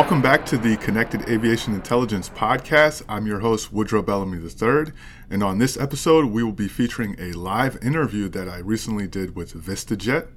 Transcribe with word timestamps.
Welcome 0.00 0.22
back 0.22 0.46
to 0.46 0.56
the 0.56 0.78
Connected 0.78 1.28
Aviation 1.28 1.74
Intelligence 1.74 2.30
Podcast. 2.30 3.02
I'm 3.06 3.26
your 3.26 3.40
host, 3.40 3.70
Woodrow 3.70 4.00
Bellamy 4.00 4.38
III. 4.38 4.94
And 5.28 5.42
on 5.42 5.58
this 5.58 5.76
episode, 5.76 6.30
we 6.30 6.42
will 6.42 6.54
be 6.54 6.68
featuring 6.68 7.16
a 7.18 7.32
live 7.32 7.76
interview 7.84 8.30
that 8.30 8.48
I 8.48 8.60
recently 8.60 9.06
did 9.06 9.36
with 9.36 9.52
VistaJet. 9.52 10.28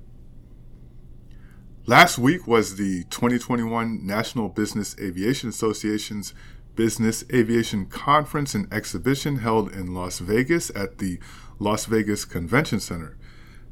Last 1.85 2.17
week 2.17 2.45
was 2.45 2.75
the 2.75 3.05
2021 3.05 4.05
National 4.05 4.49
Business 4.49 4.97
Aviation 4.99 5.47
Association's 5.47 6.33
Business 6.75 7.23
Aviation 7.33 7.85
Conference 7.85 8.53
and 8.53 8.71
Exhibition 8.71 9.37
held 9.37 9.71
in 9.71 9.93
Las 9.93 10.19
Vegas 10.19 10.71
at 10.75 10.97
the 10.97 11.19
Las 11.57 11.85
Vegas 11.85 12.25
Convention 12.25 12.81
Center. 12.81 13.17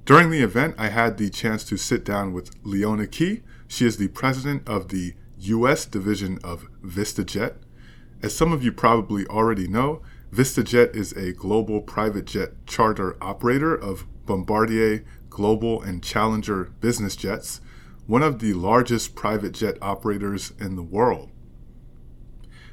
During 0.05 0.29
the 0.29 0.41
event, 0.41 0.75
I 0.77 0.87
had 0.87 1.17
the 1.17 1.29
chance 1.29 1.65
to 1.65 1.75
sit 1.75 2.05
down 2.05 2.31
with 2.31 2.51
Leona 2.63 3.07
Qi. 3.07 3.41
She 3.67 3.85
is 3.85 3.97
the 3.97 4.07
president 4.07 4.65
of 4.65 4.87
the 4.87 5.15
U.S. 5.41 5.85
division 5.85 6.39
of 6.43 6.67
VistaJet. 6.83 7.55
As 8.21 8.35
some 8.35 8.51
of 8.53 8.63
you 8.63 8.71
probably 8.71 9.25
already 9.27 9.67
know, 9.67 10.01
VistaJet 10.31 10.95
is 10.95 11.13
a 11.13 11.33
global 11.33 11.81
private 11.81 12.25
jet 12.25 12.51
charter 12.67 13.17
operator 13.21 13.75
of 13.75 14.05
Bombardier 14.25 15.03
Global 15.29 15.81
and 15.81 16.03
Challenger 16.03 16.65
business 16.79 17.15
jets, 17.15 17.59
one 18.05 18.21
of 18.21 18.39
the 18.39 18.53
largest 18.53 19.15
private 19.15 19.53
jet 19.53 19.77
operators 19.81 20.53
in 20.59 20.75
the 20.75 20.83
world. 20.83 21.31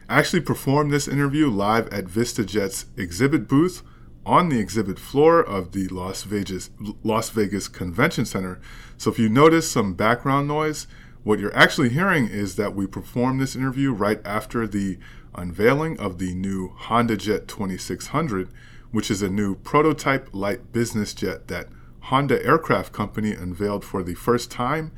I 0.09 0.19
actually 0.19 0.41
performed 0.41 0.91
this 0.91 1.09
interview 1.09 1.51
live 1.51 1.89
at 1.89 2.05
VistaJet's 2.05 2.87
exhibit 2.97 3.49
booth 3.49 3.83
on 4.25 4.51
the 4.51 4.59
exhibit 4.61 4.99
floor 4.99 5.41
of 5.41 5.73
the 5.73 5.89
Las 5.89 6.23
Vegas, 6.23 6.71
Las 7.03 7.31
Vegas 7.31 7.67
Convention 7.67 8.27
Center. 8.27 8.61
So 8.99 9.11
if 9.11 9.19
you 9.19 9.29
notice 9.31 9.71
some 9.71 9.95
background 9.95 10.49
noise, 10.49 10.87
what 11.25 11.39
you're 11.39 11.57
actually 11.57 11.91
hearing 11.91 12.29
is 12.29 12.57
that 12.57 12.75
we 12.75 12.87
performed 12.87 13.41
this 13.41 13.57
interview 13.57 13.93
right 13.93 14.21
after 14.25 14.67
the 14.67 14.99
unveiling 15.35 15.99
of 15.99 16.19
the 16.19 16.35
new 16.35 16.73
Honda 16.77 17.17
Jet 17.17 17.49
2600, 17.49 18.49
which 18.91 19.11
is 19.11 19.23
a 19.23 19.29
new 19.29 19.57
prototype 19.57 20.29
light 20.33 20.73
business 20.73 21.15
jet 21.15 21.49
that 21.49 21.69
Honda 22.03 22.45
Aircraft 22.45 22.93
Company 22.93 23.33
unveiled 23.33 23.85
for 23.85 24.03
the 24.03 24.15
first 24.15 24.51
time 24.51 24.93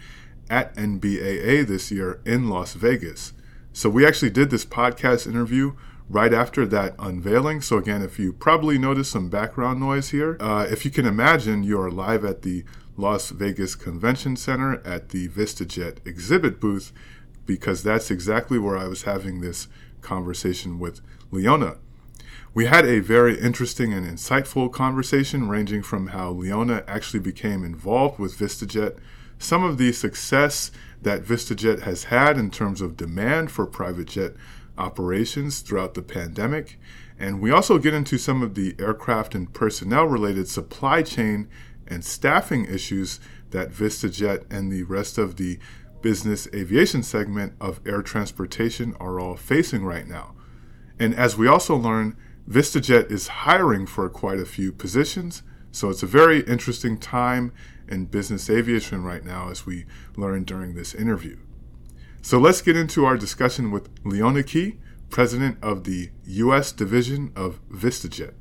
at 0.48 0.74
NBAA 0.76 1.66
this 1.66 1.90
year 1.90 2.20
in 2.24 2.48
Las 2.48 2.74
Vegas. 2.74 3.32
So 3.72 3.88
we 3.88 4.06
actually 4.06 4.30
did 4.30 4.50
this 4.50 4.64
podcast 4.64 5.26
interview 5.26 5.74
right 6.08 6.34
after 6.34 6.66
that 6.66 6.94
unveiling. 6.98 7.60
So 7.62 7.78
again, 7.78 8.02
if 8.02 8.18
you 8.18 8.32
probably 8.32 8.78
notice 8.78 9.08
some 9.08 9.28
background 9.28 9.78
noise 9.80 10.10
here, 10.10 10.36
uh, 10.40 10.66
if 10.68 10.84
you 10.84 10.90
can 10.90 11.06
imagine, 11.06 11.62
you 11.62 11.80
are 11.80 11.90
live 11.90 12.24
at 12.24 12.42
the 12.42 12.64
Las 13.00 13.30
Vegas 13.30 13.74
Convention 13.74 14.36
Center 14.36 14.86
at 14.86 15.08
the 15.08 15.28
VistaJet 15.28 16.06
exhibit 16.06 16.60
booth 16.60 16.92
because 17.46 17.82
that's 17.82 18.10
exactly 18.10 18.58
where 18.58 18.76
I 18.76 18.86
was 18.86 19.02
having 19.02 19.40
this 19.40 19.68
conversation 20.02 20.78
with 20.78 21.00
Leona. 21.30 21.78
We 22.52 22.66
had 22.66 22.84
a 22.84 23.00
very 23.00 23.40
interesting 23.40 23.92
and 23.92 24.06
insightful 24.06 24.70
conversation 24.70 25.48
ranging 25.48 25.82
from 25.82 26.08
how 26.08 26.30
Leona 26.30 26.84
actually 26.86 27.20
became 27.20 27.64
involved 27.64 28.18
with 28.18 28.38
VistaJet, 28.38 28.98
some 29.38 29.64
of 29.64 29.78
the 29.78 29.92
success 29.92 30.70
that 31.00 31.24
VistaJet 31.24 31.82
has 31.82 32.04
had 32.04 32.36
in 32.36 32.50
terms 32.50 32.80
of 32.80 32.96
demand 32.96 33.50
for 33.50 33.66
private 33.66 34.08
jet 34.08 34.34
operations 34.76 35.60
throughout 35.60 35.94
the 35.94 36.02
pandemic, 36.02 36.78
and 37.18 37.40
we 37.40 37.50
also 37.50 37.78
get 37.78 37.94
into 37.94 38.18
some 38.18 38.42
of 38.42 38.54
the 38.54 38.74
aircraft 38.78 39.34
and 39.34 39.52
personnel 39.52 40.06
related 40.06 40.48
supply 40.48 41.02
chain 41.02 41.48
and 41.90 42.04
staffing 42.04 42.64
issues 42.64 43.20
that 43.50 43.70
VistaJet 43.70 44.50
and 44.50 44.70
the 44.70 44.84
rest 44.84 45.18
of 45.18 45.36
the 45.36 45.58
business 46.00 46.48
aviation 46.54 47.02
segment 47.02 47.52
of 47.60 47.80
air 47.86 48.00
transportation 48.00 48.94
are 48.98 49.20
all 49.20 49.36
facing 49.36 49.84
right 49.84 50.06
now. 50.06 50.34
And 50.98 51.14
as 51.14 51.36
we 51.36 51.46
also 51.46 51.76
learn, 51.76 52.16
VistaJet 52.48 53.10
is 53.10 53.28
hiring 53.28 53.86
for 53.86 54.08
quite 54.08 54.38
a 54.38 54.46
few 54.46 54.72
positions. 54.72 55.42
So 55.72 55.88
it's 55.88 56.02
a 56.02 56.06
very 56.06 56.40
interesting 56.42 56.98
time 56.98 57.52
in 57.88 58.06
business 58.06 58.48
aviation 58.48 59.02
right 59.02 59.24
now, 59.24 59.50
as 59.50 59.66
we 59.66 59.86
learned 60.16 60.46
during 60.46 60.74
this 60.74 60.94
interview. 60.94 61.36
So 62.22 62.38
let's 62.38 62.60
get 62.60 62.76
into 62.76 63.04
our 63.04 63.16
discussion 63.16 63.70
with 63.70 63.88
Leona 64.04 64.42
Qi, 64.42 64.76
president 65.10 65.58
of 65.62 65.84
the 65.84 66.10
U.S. 66.24 66.70
division 66.72 67.32
of 67.34 67.60
VistaJet. 67.70 68.34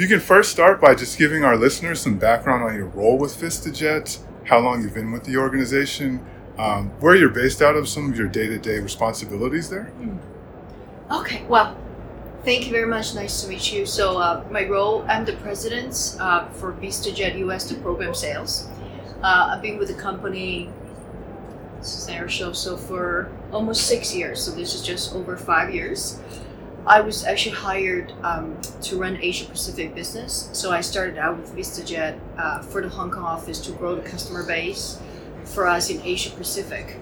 You 0.00 0.08
can 0.08 0.18
first 0.18 0.50
start 0.50 0.80
by 0.80 0.94
just 0.94 1.18
giving 1.18 1.44
our 1.44 1.58
listeners 1.58 2.00
some 2.00 2.16
background 2.16 2.62
on 2.62 2.74
your 2.74 2.86
role 2.86 3.18
with 3.18 3.36
VistaJet, 3.36 4.18
how 4.46 4.58
long 4.58 4.80
you've 4.80 4.94
been 4.94 5.12
with 5.12 5.24
the 5.24 5.36
organization, 5.36 6.24
um, 6.56 6.88
where 7.00 7.14
you're 7.14 7.28
based 7.28 7.60
out 7.60 7.76
of, 7.76 7.86
some 7.86 8.10
of 8.10 8.16
your 8.16 8.26
day 8.26 8.46
to 8.46 8.56
day 8.56 8.78
responsibilities 8.78 9.68
there. 9.68 9.84
Hmm. 9.84 10.16
Okay, 11.12 11.44
well, 11.50 11.76
thank 12.46 12.64
you 12.64 12.72
very 12.72 12.86
much. 12.86 13.14
Nice 13.14 13.42
to 13.42 13.48
meet 13.48 13.74
you. 13.74 13.84
So, 13.84 14.16
uh, 14.16 14.42
my 14.50 14.66
role, 14.66 15.04
I'm 15.06 15.26
the 15.26 15.34
president 15.34 16.16
uh, 16.18 16.48
for 16.48 16.72
VistaJet 16.72 17.36
US, 17.40 17.68
the 17.68 17.74
program 17.74 18.14
sales. 18.14 18.68
Uh, 19.22 19.50
I've 19.52 19.60
been 19.60 19.76
with 19.76 19.88
the 19.88 20.00
company 20.00 20.70
since 21.82 22.08
air 22.08 22.26
show 22.26 22.52
so 22.52 22.78
for 22.78 23.30
almost 23.52 23.86
six 23.86 24.14
years. 24.14 24.40
So, 24.42 24.52
this 24.52 24.74
is 24.74 24.80
just 24.80 25.14
over 25.14 25.36
five 25.36 25.74
years. 25.74 26.18
I 26.86 27.00
was 27.02 27.24
actually 27.24 27.56
hired 27.56 28.12
um, 28.22 28.58
to 28.82 28.96
run 28.96 29.18
Asia 29.20 29.44
Pacific 29.44 29.94
business. 29.94 30.48
So 30.52 30.70
I 30.70 30.80
started 30.80 31.18
out 31.18 31.38
with 31.38 31.54
VistaJet 31.54 32.18
uh, 32.38 32.62
for 32.62 32.80
the 32.80 32.88
Hong 32.88 33.10
Kong 33.10 33.24
office 33.24 33.60
to 33.66 33.72
grow 33.72 33.94
the 33.94 34.02
customer 34.02 34.44
base 34.44 34.98
for 35.44 35.66
us 35.66 35.90
in 35.90 36.00
Asia 36.02 36.30
Pacific. 36.30 36.96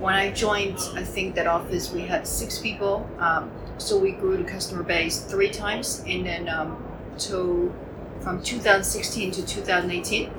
When 0.00 0.14
I 0.14 0.32
joined, 0.32 0.78
I 0.94 1.04
think 1.04 1.36
that 1.36 1.46
office 1.46 1.92
we 1.92 2.02
had 2.02 2.26
six 2.26 2.58
people. 2.58 3.08
Um, 3.18 3.50
so 3.78 3.96
we 3.98 4.12
grew 4.12 4.36
the 4.36 4.44
customer 4.44 4.82
base 4.82 5.20
three 5.20 5.50
times, 5.50 6.02
and 6.06 6.26
then 6.26 6.48
um, 6.48 6.82
to 7.18 7.72
from 8.20 8.42
2016 8.42 9.30
to 9.32 9.46
2018. 9.46 10.30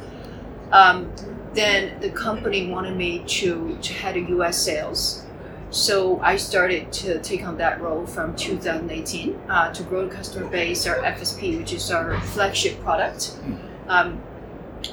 Um, 0.72 1.12
then 1.54 2.00
the 2.02 2.10
company 2.10 2.70
wanted 2.70 2.98
me 2.98 3.24
to 3.26 3.78
to 3.82 3.94
head 3.94 4.18
a 4.18 4.22
U.S. 4.22 4.62
sales 4.62 5.26
so 5.70 6.20
I 6.22 6.38
started 6.38 6.92
to 6.94 7.20
take 7.20 7.46
on 7.46 7.58
that 7.58 7.82
role 7.82 8.06
from 8.06 8.36
2018 8.36 9.36
uh, 9.50 9.74
to 9.74 9.84
grow 9.84 10.08
the 10.08 10.16
customer 10.16 10.48
base, 10.48 10.88
our 10.88 10.98
FSP, 10.98 11.58
which 11.58 11.74
is 11.74 11.92
our 11.92 12.20
flagship 12.22 12.80
product. 12.82 13.28
Hmm. 13.28 13.56
Um, 13.90 14.22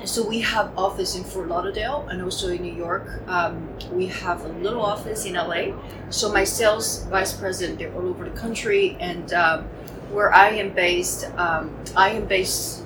so 0.04 0.26
we 0.26 0.40
have 0.40 0.76
office 0.76 1.14
in 1.14 1.22
Fort 1.22 1.48
Lauderdale 1.48 2.08
and 2.10 2.22
also 2.22 2.48
in 2.48 2.62
New 2.62 2.72
York. 2.72 3.22
Um, 3.28 3.68
we 3.92 4.06
have 4.06 4.44
a 4.44 4.48
little 4.48 4.82
office 4.82 5.24
in 5.26 5.34
LA. 5.34 5.76
So 6.10 6.32
my 6.32 6.42
sales 6.42 7.04
vice 7.04 7.32
president, 7.32 7.78
they're 7.78 7.94
all 7.94 8.08
over 8.08 8.24
the 8.24 8.36
country, 8.36 8.96
and 8.98 9.32
um, 9.32 9.64
where 10.10 10.32
I 10.32 10.50
am 10.50 10.70
based, 10.70 11.30
um, 11.36 11.76
I 11.96 12.10
am 12.10 12.26
based 12.26 12.82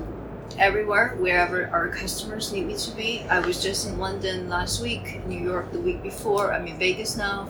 everywhere, 0.59 1.15
wherever 1.19 1.69
our 1.69 1.89
customers 1.89 2.53
need 2.53 2.67
me 2.67 2.77
to 2.77 2.91
be. 2.91 3.23
I 3.31 3.41
was 3.41 3.63
just 3.63 3.87
in 3.87 3.99
London 3.99 4.49
last 4.49 4.83
week, 4.83 5.25
New 5.27 5.39
York 5.39 5.73
the 5.73 5.81
week 5.81 6.03
before. 6.03 6.53
I'm 6.53 6.67
in 6.67 6.79
Vegas 6.79 7.17
now 7.17 7.49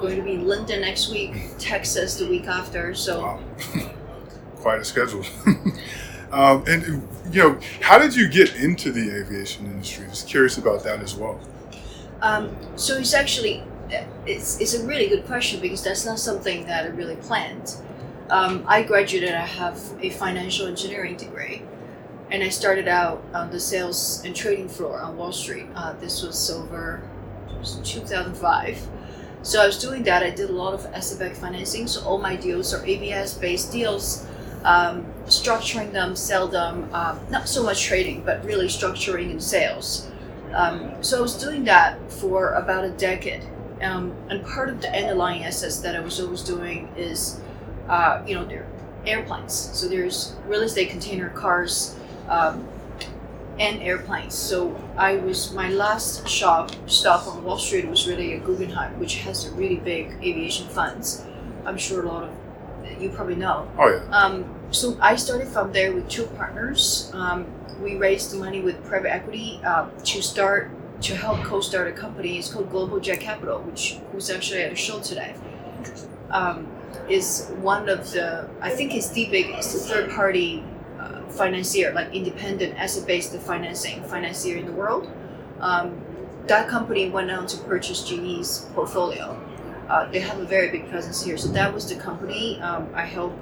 going 0.00 0.16
to 0.16 0.22
be 0.22 0.34
in 0.34 0.46
London 0.46 0.80
next 0.80 1.10
week, 1.10 1.34
Texas 1.58 2.16
the 2.16 2.26
week 2.26 2.46
after. 2.46 2.94
So, 2.94 3.22
wow. 3.22 3.40
quite 4.56 4.80
a 4.80 4.84
schedule. 4.84 5.24
um, 6.32 6.64
and 6.66 7.06
you 7.32 7.42
know, 7.42 7.60
how 7.80 7.98
did 7.98 8.14
you 8.14 8.28
get 8.28 8.54
into 8.56 8.92
the 8.92 9.14
aviation 9.14 9.66
industry? 9.66 10.06
Just 10.08 10.28
curious 10.28 10.58
about 10.58 10.84
that 10.84 11.00
as 11.00 11.14
well. 11.14 11.40
Um, 12.22 12.56
so 12.76 12.98
it's 12.98 13.14
actually 13.14 13.62
it's, 14.26 14.60
it's 14.60 14.74
a 14.74 14.86
really 14.86 15.08
good 15.08 15.26
question 15.26 15.60
because 15.60 15.82
that's 15.82 16.04
not 16.04 16.18
something 16.18 16.66
that 16.66 16.84
I 16.84 16.88
really 16.88 17.16
planned. 17.16 17.76
Um, 18.28 18.64
I 18.66 18.82
graduated. 18.82 19.34
I 19.34 19.46
have 19.46 19.80
a 20.00 20.10
financial 20.10 20.66
engineering 20.66 21.16
degree, 21.16 21.62
and 22.30 22.44
I 22.44 22.48
started 22.48 22.86
out 22.86 23.24
on 23.34 23.50
the 23.50 23.58
sales 23.58 24.22
and 24.24 24.36
trading 24.36 24.68
floor 24.68 25.00
on 25.00 25.16
Wall 25.16 25.32
Street. 25.32 25.66
Uh, 25.74 25.94
this 25.94 26.22
was 26.22 26.50
over 26.50 27.02
2005 27.82 28.88
so 29.42 29.62
I 29.62 29.66
was 29.66 29.78
doing 29.78 30.02
that. 30.04 30.22
I 30.22 30.30
did 30.30 30.50
a 30.50 30.52
lot 30.52 30.74
of 30.74 30.86
asset-backed 30.86 31.36
financing. 31.36 31.86
So 31.86 32.04
all 32.04 32.18
my 32.18 32.36
deals 32.36 32.74
are 32.74 32.84
ABS-based 32.84 33.72
deals, 33.72 34.26
um, 34.64 35.06
structuring 35.26 35.92
them, 35.92 36.14
sell 36.16 36.46
them. 36.46 36.88
Um, 36.92 37.20
not 37.30 37.48
so 37.48 37.62
much 37.62 37.82
trading, 37.84 38.22
but 38.24 38.44
really 38.44 38.66
structuring 38.66 39.30
and 39.30 39.42
sales. 39.42 40.10
Um, 40.52 41.02
so 41.02 41.18
I 41.18 41.20
was 41.20 41.34
doing 41.34 41.64
that 41.64 42.12
for 42.12 42.52
about 42.54 42.84
a 42.84 42.90
decade. 42.90 43.44
Um, 43.80 44.14
and 44.28 44.44
part 44.44 44.68
of 44.68 44.82
the 44.82 44.94
underlying 44.94 45.44
assets 45.44 45.78
that 45.80 45.96
I 45.96 46.00
was 46.00 46.20
always 46.20 46.42
doing 46.42 46.88
is, 46.96 47.40
uh, 47.88 48.22
you 48.26 48.34
know, 48.34 48.44
they're 48.44 48.66
airplanes. 49.06 49.54
So 49.54 49.88
there's 49.88 50.34
real 50.46 50.60
estate 50.60 50.90
container 50.90 51.30
cars, 51.30 51.96
um, 52.28 52.68
and 53.60 53.82
airplanes. 53.82 54.34
So 54.34 54.74
I 54.96 55.16
was 55.16 55.52
my 55.52 55.68
last 55.68 56.26
shop 56.26 56.70
stop 56.86 57.26
on 57.28 57.44
Wall 57.44 57.58
Street 57.58 57.86
was 57.86 58.08
really 58.08 58.32
a 58.32 58.38
Guggenheim, 58.40 58.98
which 58.98 59.16
has 59.16 59.46
a 59.46 59.52
really 59.52 59.76
big 59.76 60.16
aviation 60.22 60.66
funds. 60.66 61.24
I'm 61.66 61.76
sure 61.76 62.02
a 62.02 62.08
lot 62.08 62.24
of 62.24 63.00
you 63.00 63.10
probably 63.10 63.36
know. 63.36 63.70
Oh 63.78 63.88
yeah. 63.88 64.16
Um, 64.16 64.44
so 64.70 64.96
I 65.00 65.16
started 65.16 65.48
from 65.48 65.72
there 65.72 65.92
with 65.92 66.08
two 66.08 66.26
partners. 66.38 67.10
Um, 67.14 67.46
we 67.82 67.96
raised 67.96 68.32
the 68.32 68.38
money 68.38 68.60
with 68.60 68.82
private 68.84 69.12
equity 69.12 69.60
uh, 69.64 69.88
to 70.04 70.22
start 70.22 70.70
to 71.02 71.16
help 71.16 71.42
co-start 71.44 71.88
a 71.88 71.92
company. 71.92 72.38
It's 72.38 72.52
called 72.52 72.70
Global 72.70 73.00
Jet 73.00 73.20
Capital, 73.20 73.60
which 73.60 73.98
who's 74.12 74.30
actually 74.30 74.62
at 74.62 74.72
a 74.72 74.76
show 74.76 75.00
today. 75.00 75.34
Um, 76.30 76.66
is 77.08 77.50
one 77.60 77.88
of 77.88 78.10
the 78.12 78.48
I 78.60 78.70
think 78.70 78.94
it's 78.94 79.10
the 79.10 79.26
biggest 79.26 79.88
third 79.88 80.10
party 80.10 80.64
financier, 81.30 81.92
like 81.92 82.12
independent 82.14 82.78
asset 82.78 83.06
based 83.06 83.34
financing 83.36 84.02
financier 84.04 84.56
in 84.56 84.66
the 84.66 84.72
world. 84.72 85.10
Um, 85.60 86.00
that 86.46 86.68
company 86.68 87.08
went 87.08 87.30
on 87.30 87.46
to 87.46 87.56
purchase 87.58 88.02
GE's 88.02 88.66
portfolio. 88.74 89.40
Uh, 89.88 90.10
they 90.10 90.20
have 90.20 90.38
a 90.38 90.44
very 90.44 90.70
big 90.70 90.88
presence 90.88 91.22
here. 91.22 91.36
So 91.36 91.48
that 91.48 91.72
was 91.74 91.88
the 91.88 91.96
company 91.96 92.60
um, 92.60 92.88
I 92.94 93.04
helped 93.04 93.38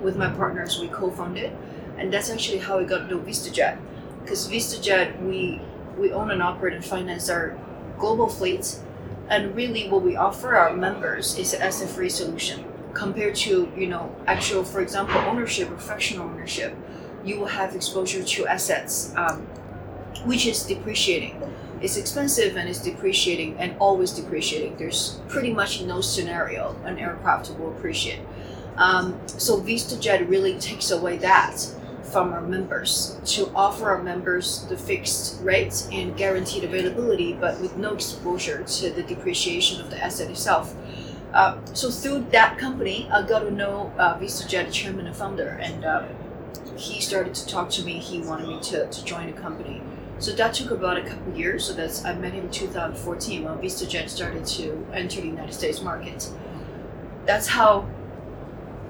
with 0.00 0.16
my 0.16 0.30
partners. 0.30 0.78
We 0.80 0.88
co-founded, 0.88 1.52
and 1.98 2.12
that's 2.12 2.30
actually 2.30 2.58
how 2.58 2.78
we 2.78 2.84
got 2.84 3.02
into 3.02 3.18
VistaJet. 3.18 3.78
Because 4.22 4.48
VistaJet, 4.48 5.22
we 5.22 5.60
we 5.98 6.12
own 6.12 6.30
and 6.30 6.42
operate 6.42 6.74
and 6.74 6.84
finance 6.84 7.28
our 7.28 7.58
global 7.98 8.28
fleets, 8.28 8.80
and 9.28 9.54
really 9.56 9.88
what 9.88 10.02
we 10.02 10.16
offer 10.16 10.54
our 10.54 10.74
members 10.74 11.36
is 11.36 11.52
an 11.52 11.62
asset-free 11.62 12.08
solution 12.08 12.64
compared 12.94 13.34
to 13.34 13.70
you 13.76 13.86
know 13.86 14.14
actual, 14.26 14.64
for 14.64 14.80
example, 14.80 15.16
ownership 15.18 15.70
or 15.70 15.78
fractional 15.78 16.28
ownership. 16.28 16.76
You 17.24 17.38
will 17.38 17.46
have 17.46 17.74
exposure 17.74 18.22
to 18.22 18.46
assets, 18.46 19.12
um, 19.16 19.42
which 20.24 20.46
is 20.46 20.62
depreciating 20.64 21.42
it's 21.80 21.96
expensive 21.96 22.56
and 22.56 22.68
it's 22.68 22.82
depreciating 22.82 23.56
and 23.58 23.76
always 23.78 24.10
depreciating. 24.12 24.76
There's 24.76 25.20
pretty 25.28 25.52
much 25.52 25.82
no 25.82 26.00
scenario 26.00 26.76
an 26.84 26.98
aircraft 26.98 27.50
will 27.58 27.70
appreciate. 27.70 28.20
Um, 28.76 29.18
so 29.26 29.60
VistaJet 29.60 30.28
really 30.28 30.58
takes 30.58 30.90
away 30.90 31.18
that 31.18 31.66
from 32.02 32.32
our 32.32 32.40
members 32.40 33.20
to 33.24 33.50
offer 33.54 33.90
our 33.90 34.02
members 34.02 34.64
the 34.64 34.76
fixed 34.76 35.42
rates 35.42 35.88
and 35.92 36.16
guaranteed 36.16 36.64
availability, 36.64 37.34
but 37.34 37.60
with 37.60 37.76
no 37.76 37.94
exposure 37.94 38.64
to 38.64 38.90
the 38.90 39.02
depreciation 39.02 39.80
of 39.80 39.90
the 39.90 40.02
asset 40.02 40.30
itself. 40.30 40.74
Uh, 41.34 41.58
so 41.74 41.90
through 41.90 42.26
that 42.30 42.56
company, 42.56 43.08
I 43.12 43.22
got 43.22 43.40
to 43.40 43.50
know 43.50 43.92
uh, 43.98 44.18
VistaJet 44.18 44.72
chairman 44.72 45.06
and 45.06 45.14
founder, 45.14 45.58
and 45.60 45.84
uh, 45.84 46.08
he 46.78 47.00
started 47.00 47.34
to 47.34 47.46
talk 47.46 47.70
to 47.70 47.82
me. 47.82 47.98
He 47.98 48.20
wanted 48.20 48.48
me 48.48 48.60
to, 48.60 48.86
to 48.86 49.04
join 49.04 49.26
the 49.26 49.40
company. 49.40 49.82
So 50.20 50.32
that 50.32 50.54
took 50.54 50.70
about 50.70 50.96
a 50.96 51.02
couple 51.02 51.34
years. 51.36 51.64
So 51.64 51.72
that's 51.74 52.04
I 52.04 52.14
met 52.14 52.32
him 52.32 52.44
in 52.44 52.50
2014 52.50 53.44
when 53.44 53.58
VistaJet 53.58 54.08
started 54.08 54.46
to 54.46 54.86
enter 54.92 55.20
the 55.20 55.26
United 55.26 55.52
States 55.52 55.82
market. 55.82 56.30
That's 57.26 57.48
how. 57.48 57.88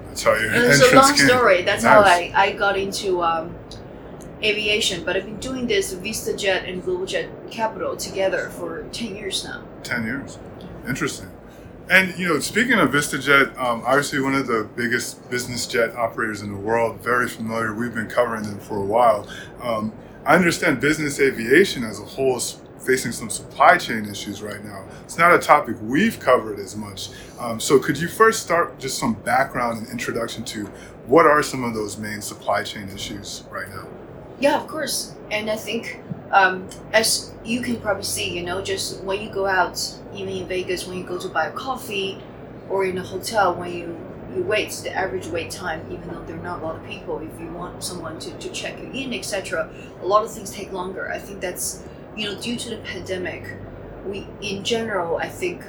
That's 0.07 0.23
how 0.23 0.33
you. 0.35 0.49
It's 0.51 0.91
a 0.91 0.95
long 0.95 1.15
came. 1.15 1.27
story. 1.27 1.63
That's 1.63 1.83
nice. 1.83 1.93
how 1.93 2.01
I, 2.01 2.31
I 2.35 2.51
got 2.53 2.77
into 2.77 3.23
um, 3.23 3.55
aviation. 4.43 5.03
But 5.03 5.17
I've 5.17 5.25
been 5.25 5.39
doing 5.39 5.67
this 5.67 5.93
VistaJet 5.93 6.71
and 6.71 6.83
GlobalJet 6.83 7.51
Capital 7.51 7.97
together 7.97 8.49
for 8.49 8.83
10 8.91 9.15
years 9.15 9.43
now. 9.43 9.63
10 9.83 10.05
years. 10.05 10.39
Interesting. 10.87 11.29
And 11.89 12.17
you 12.19 12.27
know, 12.27 12.39
speaking 12.39 12.73
of 12.73 12.91
VistaJet, 12.91 13.57
um, 13.57 13.81
obviously 13.83 14.21
one 14.21 14.35
of 14.35 14.45
the 14.45 14.69
biggest 14.75 15.27
business 15.31 15.65
jet 15.65 15.95
operators 15.95 16.41
in 16.41 16.51
the 16.51 16.57
world. 16.57 16.99
Very 17.01 17.27
familiar. 17.27 17.73
We've 17.73 17.93
been 17.93 18.07
covering 18.07 18.43
them 18.43 18.59
for 18.59 18.77
a 18.77 18.85
while. 18.85 19.27
Um, 19.61 19.91
I 20.23 20.35
understand 20.35 20.79
business 20.79 21.19
aviation 21.19 21.83
as 21.83 21.99
a 21.99 22.05
whole 22.05 22.37
is 22.37 22.61
facing 22.79 23.11
some 23.11 23.29
supply 23.29 23.77
chain 23.77 24.05
issues 24.05 24.41
right 24.41 24.63
now. 24.63 24.85
It's 25.03 25.17
not 25.17 25.33
a 25.33 25.39
topic 25.39 25.77
we've 25.81 26.19
covered 26.19 26.59
as 26.59 26.75
much. 26.75 27.09
Um, 27.39 27.59
so, 27.59 27.79
could 27.79 27.97
you 27.97 28.07
first 28.07 28.43
start 28.43 28.79
just 28.79 28.99
some 28.99 29.13
background 29.13 29.79
and 29.79 29.87
introduction 29.89 30.43
to 30.45 30.65
what 31.07 31.25
are 31.25 31.41
some 31.41 31.63
of 31.63 31.73
those 31.73 31.97
main 31.97 32.21
supply 32.21 32.61
chain 32.61 32.87
issues 32.89 33.43
right 33.49 33.67
now? 33.69 33.87
Yeah, 34.39 34.61
of 34.61 34.67
course. 34.67 35.15
And 35.31 35.49
I 35.49 35.55
think, 35.55 36.01
um, 36.31 36.67
as 36.93 37.31
you 37.43 37.61
can 37.61 37.79
probably 37.79 38.03
see, 38.03 38.35
you 38.35 38.43
know, 38.43 38.61
just 38.61 39.03
when 39.03 39.21
you 39.21 39.29
go 39.29 39.45
out, 39.45 39.79
even 40.13 40.29
in 40.29 40.47
Vegas, 40.47 40.87
when 40.87 40.97
you 40.97 41.03
go 41.03 41.17
to 41.19 41.27
buy 41.27 41.47
a 41.47 41.51
coffee, 41.51 42.21
or 42.69 42.85
in 42.85 42.97
a 42.97 43.03
hotel, 43.03 43.55
when 43.55 43.73
you 43.73 43.97
you 44.35 44.43
wait 44.43 44.69
the 44.83 44.95
average 44.95 45.25
wait 45.27 45.49
time 45.49 45.83
even 45.89 46.07
though 46.07 46.23
there 46.25 46.37
are 46.37 46.43
not 46.43 46.61
a 46.61 46.63
lot 46.63 46.75
of 46.75 46.85
people 46.85 47.17
if 47.19 47.39
you 47.41 47.47
want 47.47 47.83
someone 47.83 48.19
to, 48.19 48.31
to 48.37 48.47
check 48.49 48.77
you 48.79 48.89
in 48.91 49.11
etc 49.11 49.67
a 50.01 50.05
lot 50.05 50.23
of 50.23 50.31
things 50.31 50.51
take 50.51 50.71
longer. 50.71 51.09
I 51.11 51.17
think 51.17 51.41
that's 51.41 51.83
you 52.15 52.25
know 52.25 52.39
due 52.39 52.55
to 52.55 52.69
the 52.69 52.77
pandemic 52.77 53.43
we 54.05 54.27
in 54.41 54.63
general 54.63 55.17
i 55.17 55.27
think 55.27 55.61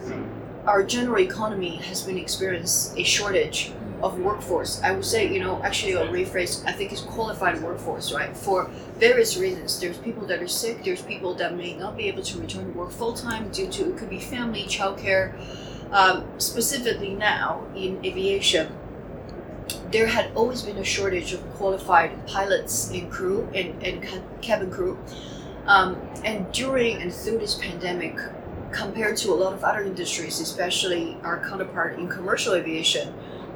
our 0.66 0.82
general 0.82 1.20
economy 1.20 1.76
has 1.76 2.02
been 2.02 2.18
experiencing 2.18 2.98
a 3.00 3.04
shortage 3.04 3.72
of 4.02 4.18
workforce. 4.18 4.80
I 4.82 4.92
would 4.92 5.04
say 5.04 5.32
you 5.32 5.40
know 5.40 5.62
actually 5.62 5.92
a 5.92 6.06
rephrase 6.06 6.64
i 6.66 6.72
think 6.72 6.90
it's 6.90 7.02
qualified 7.02 7.62
workforce 7.62 8.12
right? 8.12 8.34
For 8.36 8.70
various 8.98 9.36
reasons. 9.36 9.78
There's 9.78 9.98
people 9.98 10.26
that 10.26 10.42
are 10.42 10.48
sick 10.48 10.84
there's 10.84 11.02
people 11.02 11.34
that 11.34 11.54
may 11.54 11.74
not 11.74 11.96
be 11.96 12.04
able 12.08 12.22
to 12.22 12.38
return 12.38 12.72
to 12.72 12.78
work 12.78 12.90
full-time 12.90 13.50
due 13.50 13.68
to 13.68 13.90
it 13.90 13.98
could 13.98 14.10
be 14.10 14.20
family 14.20 14.64
childcare 14.64 15.34
um, 15.92 16.24
specifically 16.38 17.14
now 17.14 17.64
in 17.74 18.04
aviation, 18.04 18.72
there 19.90 20.06
had 20.06 20.30
always 20.34 20.62
been 20.62 20.78
a 20.78 20.84
shortage 20.84 21.32
of 21.32 21.40
qualified 21.54 22.26
pilots 22.26 22.90
and 22.90 23.10
crew 23.10 23.48
and, 23.54 23.82
and 23.82 24.06
cabin 24.40 24.70
crew. 24.70 24.98
Um, 25.66 25.96
and 26.24 26.50
during 26.52 27.02
and 27.02 27.12
through 27.12 27.38
this 27.38 27.54
pandemic, 27.54 28.18
compared 28.72 29.16
to 29.18 29.32
a 29.32 29.34
lot 29.34 29.52
of 29.52 29.64
other 29.64 29.82
industries, 29.82 30.40
especially 30.40 31.16
our 31.22 31.40
counterpart 31.48 31.98
in 31.98 32.08
commercial 32.08 32.54
aviation, 32.54 33.08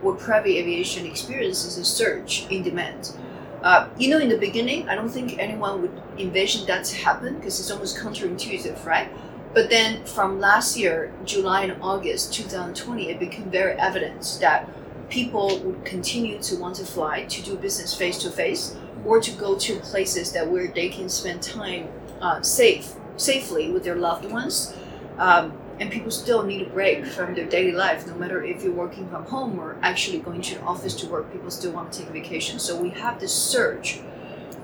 where 0.02 0.14
private 0.14 0.56
aviation 0.56 1.06
experiences 1.06 1.78
a 1.78 1.84
surge 1.84 2.46
in 2.50 2.62
demand. 2.62 3.16
Uh, 3.62 3.88
you 3.96 4.10
know, 4.10 4.18
in 4.18 4.28
the 4.28 4.36
beginning, 4.36 4.88
I 4.88 4.94
don't 4.94 5.08
think 5.08 5.38
anyone 5.38 5.80
would 5.80 6.02
envision 6.18 6.66
that 6.66 6.84
to 6.86 6.96
happen 6.96 7.36
because 7.36 7.58
it's 7.58 7.70
almost 7.70 7.96
counterintuitive, 7.96 8.84
right? 8.84 9.08
But 9.54 9.70
then 9.70 10.04
from 10.04 10.40
last 10.40 10.76
year, 10.76 11.12
July 11.24 11.62
and 11.62 11.80
August 11.80 12.34
2020, 12.34 13.08
it 13.08 13.20
became 13.20 13.50
very 13.50 13.72
evident 13.78 14.38
that 14.40 14.68
people 15.08 15.58
would 15.60 15.84
continue 15.84 16.38
to 16.40 16.56
want 16.56 16.76
to 16.76 16.84
fly 16.84 17.24
to 17.24 17.42
do 17.42 17.56
business 17.56 17.94
face 17.94 18.18
to 18.18 18.30
face 18.30 18.76
or 19.04 19.20
to 19.20 19.30
go 19.32 19.56
to 19.56 19.78
places 19.80 20.32
that 20.32 20.50
where 20.50 20.68
they 20.68 20.88
can 20.88 21.08
spend 21.08 21.40
time 21.40 21.88
uh, 22.20 22.42
safe 22.42 22.94
safely 23.16 23.70
with 23.70 23.84
their 23.84 23.94
loved 23.94 24.30
ones. 24.30 24.74
Um, 25.18 25.56
and 25.80 25.90
people 25.90 26.10
still 26.10 26.44
need 26.44 26.62
a 26.62 26.70
break 26.70 27.04
from 27.04 27.34
their 27.34 27.46
daily 27.46 27.72
life, 27.72 28.06
no 28.06 28.14
matter 28.14 28.42
if 28.44 28.62
you're 28.62 28.72
working 28.72 29.08
from 29.08 29.24
home 29.24 29.58
or 29.58 29.76
actually 29.82 30.18
going 30.18 30.40
to 30.42 30.54
the 30.54 30.62
office 30.62 30.94
to 30.96 31.06
work. 31.06 31.32
People 31.32 31.50
still 31.50 31.72
want 31.72 31.92
to 31.92 32.00
take 32.00 32.08
a 32.08 32.12
vacation. 32.12 32.58
So 32.58 32.80
we 32.80 32.90
have 32.90 33.18
this 33.18 33.34
surge 33.34 34.00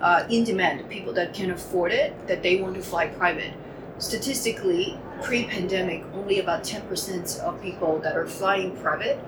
uh, 0.01 0.27
in 0.31 0.45
demand, 0.45 0.89
people 0.89 1.13
that 1.15 1.35
can 1.35 1.51
afford 1.51 1.93
it, 1.93 2.27
that 2.29 2.43
they 2.43 2.61
want 2.61 2.77
to 2.77 2.83
fly 2.83 3.09
private 3.09 3.53
statistically, 3.99 4.99
pre-pandemic, 5.23 6.03
only 6.15 6.41
about 6.41 6.65
10% 6.65 7.39
of 7.41 7.61
people 7.61 7.99
that 7.99 8.17
are 8.17 8.27
flying 8.27 8.75
private 8.77 9.19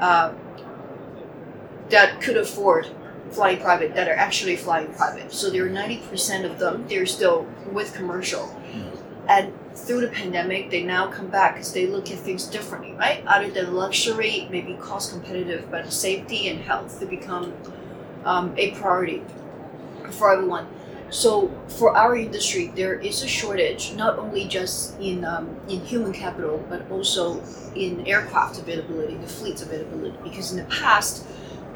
uh, 0.00 0.32
that 1.90 2.20
could 2.20 2.36
afford 2.36 2.88
flying 3.30 3.58
private 3.60 3.94
that 3.94 4.08
are 4.08 4.14
actually 4.14 4.56
flying 4.56 4.92
private. 4.94 5.32
So 5.32 5.50
there 5.50 5.64
are 5.66 5.70
90% 5.70 6.44
of 6.44 6.58
them, 6.58 6.86
they're 6.88 7.06
still 7.06 7.46
with 7.70 7.94
commercial. 7.94 8.48
And 9.28 9.52
through 9.74 10.02
the 10.02 10.08
pandemic, 10.08 10.70
they 10.70 10.82
now 10.82 11.08
come 11.08 11.28
back 11.28 11.54
because 11.54 11.72
they 11.72 11.86
look 11.86 12.10
at 12.10 12.18
things 12.18 12.46
differently, 12.46 12.92
right? 12.92 13.24
Other 13.26 13.50
than 13.50 13.74
luxury, 13.74 14.48
maybe 14.50 14.74
cost 14.74 15.12
competitive, 15.12 15.70
but 15.70 15.92
safety 15.92 16.48
and 16.48 16.60
health 16.60 17.00
to 17.00 17.06
become 17.06 17.52
um, 18.24 18.54
a 18.56 18.70
priority 18.72 19.22
for 20.10 20.32
everyone. 20.32 20.66
So 21.10 21.52
for 21.68 21.96
our 21.96 22.16
industry, 22.16 22.72
there 22.74 22.94
is 22.94 23.22
a 23.22 23.28
shortage 23.28 23.92
not 23.94 24.18
only 24.18 24.46
just 24.46 24.98
in 24.98 25.24
um, 25.24 25.56
in 25.68 25.80
human 25.80 26.12
capital, 26.12 26.64
but 26.68 26.90
also 26.90 27.42
in 27.76 28.06
aircraft 28.06 28.58
availability, 28.58 29.14
the 29.16 29.28
fleet's 29.28 29.62
availability. 29.62 30.18
Because 30.24 30.50
in 30.50 30.58
the 30.58 30.64
past, 30.64 31.24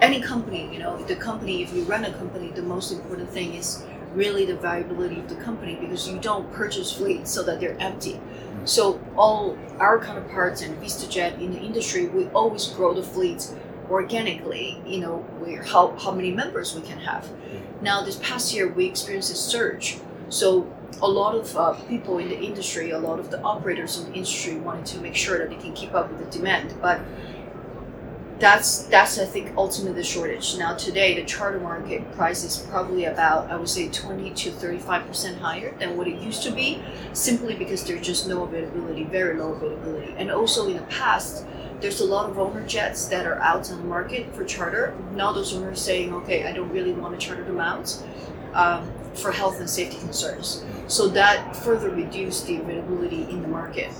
any 0.00 0.20
company, 0.20 0.68
you 0.72 0.80
know, 0.80 0.96
the 1.04 1.14
company, 1.14 1.62
if 1.62 1.72
you 1.72 1.84
run 1.84 2.04
a 2.04 2.12
company, 2.14 2.48
the 2.48 2.62
most 2.62 2.90
important 2.90 3.30
thing 3.30 3.54
is 3.54 3.84
really 4.14 4.44
the 4.44 4.56
viability 4.56 5.20
of 5.20 5.28
the 5.28 5.36
company 5.36 5.76
because 5.76 6.08
you 6.08 6.18
don't 6.18 6.50
purchase 6.52 6.92
fleets 6.92 7.30
so 7.30 7.42
that 7.42 7.60
they're 7.60 7.78
empty. 7.80 8.20
So 8.64 9.00
all 9.16 9.56
our 9.78 9.98
counterparts 9.98 10.62
and 10.62 10.76
VistaJet 10.82 11.40
in 11.40 11.52
the 11.52 11.60
industry, 11.60 12.08
we 12.08 12.26
always 12.28 12.66
grow 12.66 12.92
the 12.92 13.02
fleets 13.02 13.54
organically, 13.90 14.80
you 14.86 15.00
know, 15.00 15.26
we, 15.40 15.54
how, 15.54 15.96
how 15.96 16.12
many 16.12 16.30
members 16.30 16.74
we 16.74 16.82
can 16.82 16.98
have. 16.98 17.28
Now, 17.80 18.02
this 18.02 18.16
past 18.16 18.54
year, 18.54 18.68
we 18.68 18.86
experienced 18.86 19.32
a 19.32 19.36
surge. 19.36 19.98
So, 20.28 20.70
a 21.02 21.08
lot 21.08 21.34
of 21.34 21.56
uh, 21.56 21.72
people 21.88 22.18
in 22.18 22.28
the 22.28 22.38
industry, 22.38 22.90
a 22.90 22.98
lot 22.98 23.18
of 23.18 23.30
the 23.30 23.40
operators 23.40 23.98
in 23.98 24.10
the 24.10 24.12
industry 24.12 24.56
wanted 24.56 24.84
to 24.86 25.00
make 25.00 25.16
sure 25.16 25.38
that 25.38 25.48
they 25.48 25.56
can 25.56 25.72
keep 25.72 25.94
up 25.94 26.10
with 26.10 26.18
the 26.18 26.38
demand. 26.38 26.74
But 26.80 27.00
that's 28.40 28.84
that's 28.84 29.18
I 29.18 29.26
think 29.26 29.52
ultimately 29.56 30.00
the 30.00 30.04
shortage. 30.04 30.56
Now 30.56 30.74
today 30.74 31.14
the 31.14 31.24
charter 31.24 31.60
market 31.60 32.10
price 32.12 32.42
is 32.42 32.58
probably 32.70 33.04
about 33.04 33.50
I 33.50 33.56
would 33.56 33.68
say 33.68 33.88
20 33.88 34.30
to 34.30 34.50
35 34.50 35.06
percent 35.06 35.38
higher 35.38 35.76
than 35.78 35.96
what 35.96 36.08
it 36.08 36.18
used 36.20 36.42
to 36.44 36.50
be, 36.50 36.82
simply 37.12 37.54
because 37.54 37.84
there's 37.84 38.04
just 38.04 38.26
no 38.26 38.44
availability, 38.44 39.04
very 39.04 39.38
low 39.38 39.52
availability. 39.52 40.14
And 40.16 40.30
also 40.30 40.68
in 40.68 40.76
the 40.76 40.82
past, 40.84 41.44
there's 41.80 42.00
a 42.00 42.04
lot 42.04 42.30
of 42.30 42.38
owner 42.38 42.66
jets 42.66 43.06
that 43.08 43.26
are 43.26 43.38
out 43.40 43.70
on 43.70 43.78
the 43.78 43.84
market 43.84 44.34
for 44.34 44.44
charter. 44.44 44.94
Now 45.12 45.32
those 45.32 45.54
owners 45.54 45.78
are 45.78 45.82
saying, 45.82 46.14
okay, 46.14 46.46
I 46.46 46.52
don't 46.52 46.70
really 46.70 46.92
want 46.92 47.18
to 47.18 47.26
charter 47.26 47.44
them 47.44 47.60
out 47.60 48.02
um, 48.54 48.90
for 49.14 49.32
health 49.32 49.60
and 49.60 49.68
safety 49.68 49.98
concerns. 49.98 50.64
So 50.88 51.08
that 51.08 51.56
further 51.56 51.90
reduced 51.90 52.46
the 52.46 52.56
availability 52.56 53.22
in 53.24 53.42
the 53.42 53.48
market. 53.48 53.90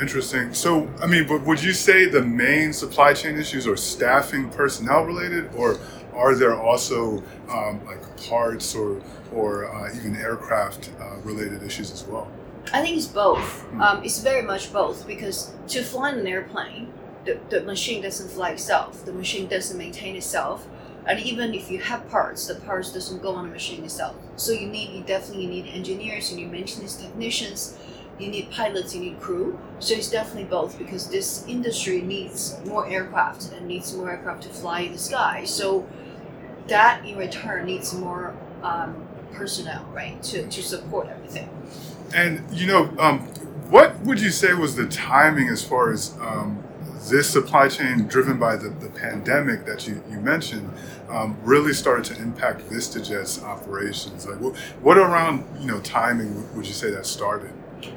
Interesting. 0.00 0.54
So, 0.54 0.88
I 1.02 1.06
mean, 1.06 1.26
but 1.26 1.42
would 1.42 1.62
you 1.62 1.72
say 1.72 2.06
the 2.06 2.22
main 2.22 2.72
supply 2.72 3.14
chain 3.14 3.36
issues 3.36 3.66
are 3.66 3.76
staffing, 3.76 4.48
personnel 4.50 5.04
related, 5.04 5.50
or 5.56 5.78
are 6.14 6.34
there 6.34 6.54
also 6.54 7.22
um, 7.50 7.84
like 7.86 8.00
parts 8.28 8.74
or 8.74 9.00
or 9.32 9.70
uh, 9.70 9.94
even 9.96 10.16
aircraft 10.16 10.90
uh, 11.00 11.16
related 11.22 11.62
issues 11.62 11.90
as 11.90 12.04
well? 12.04 12.30
I 12.72 12.82
think 12.82 12.96
it's 12.96 13.06
both. 13.06 13.64
Um, 13.80 14.04
it's 14.04 14.20
very 14.20 14.42
much 14.42 14.72
both 14.72 15.06
because 15.06 15.52
to 15.68 15.82
fly 15.82 16.10
an 16.10 16.26
airplane, 16.26 16.92
the, 17.24 17.38
the 17.48 17.62
machine 17.62 18.02
doesn't 18.02 18.30
fly 18.30 18.50
itself. 18.50 19.04
The 19.04 19.12
machine 19.12 19.48
doesn't 19.48 19.76
maintain 19.76 20.16
itself. 20.16 20.66
And 21.06 21.18
even 21.20 21.54
if 21.54 21.70
you 21.70 21.78
have 21.78 22.08
parts, 22.10 22.46
the 22.46 22.56
parts 22.56 22.92
doesn't 22.92 23.22
go 23.22 23.34
on 23.34 23.46
the 23.46 23.52
machine 23.52 23.82
itself. 23.84 24.16
So 24.36 24.52
you 24.52 24.66
need 24.66 24.90
you 24.90 25.02
definitely 25.02 25.46
need 25.46 25.66
engineers, 25.66 26.30
you 26.30 26.36
need 26.36 26.52
maintenance 26.52 26.96
technicians, 26.96 27.78
you 28.18 28.28
need 28.28 28.50
pilots, 28.50 28.94
you 28.94 29.00
need 29.00 29.20
crew. 29.20 29.58
So 29.78 29.94
it's 29.94 30.10
definitely 30.10 30.44
both 30.44 30.78
because 30.78 31.08
this 31.08 31.46
industry 31.46 32.02
needs 32.02 32.58
more 32.66 32.86
aircraft 32.88 33.52
and 33.52 33.66
needs 33.66 33.94
more 33.94 34.10
aircraft 34.10 34.42
to 34.44 34.48
fly 34.48 34.80
in 34.80 34.92
the 34.92 34.98
sky. 34.98 35.44
So 35.44 35.88
that 36.68 37.04
in 37.04 37.16
return 37.16 37.66
needs 37.66 37.94
more 37.94 38.36
um, 38.62 39.06
personnel, 39.32 39.84
right, 39.92 40.22
to, 40.24 40.46
to 40.48 40.62
support 40.62 41.08
everything. 41.08 41.48
And 42.14 42.44
you 42.50 42.66
know, 42.66 42.92
um, 42.98 43.20
what 43.70 43.98
would 44.00 44.20
you 44.20 44.30
say 44.30 44.54
was 44.54 44.76
the 44.76 44.86
timing 44.86 45.48
as 45.48 45.62
far 45.62 45.92
as 45.92 46.16
um, 46.20 46.62
this 47.08 47.30
supply 47.30 47.68
chain 47.68 48.06
driven 48.06 48.38
by 48.38 48.56
the, 48.56 48.68
the 48.68 48.88
pandemic 48.90 49.64
that 49.66 49.86
you, 49.86 50.02
you 50.10 50.18
mentioned 50.20 50.70
um, 51.08 51.36
really 51.42 51.72
started 51.72 52.04
to 52.06 52.20
impact 52.20 52.62
VistaJet's 52.68 53.42
operations? 53.42 54.26
Like, 54.26 54.40
what, 54.40 54.56
what 54.82 54.98
around 54.98 55.44
you 55.60 55.66
know 55.66 55.80
timing 55.80 56.54
would 56.56 56.66
you 56.66 56.72
say 56.72 56.90
that 56.90 57.06
started? 57.06 57.52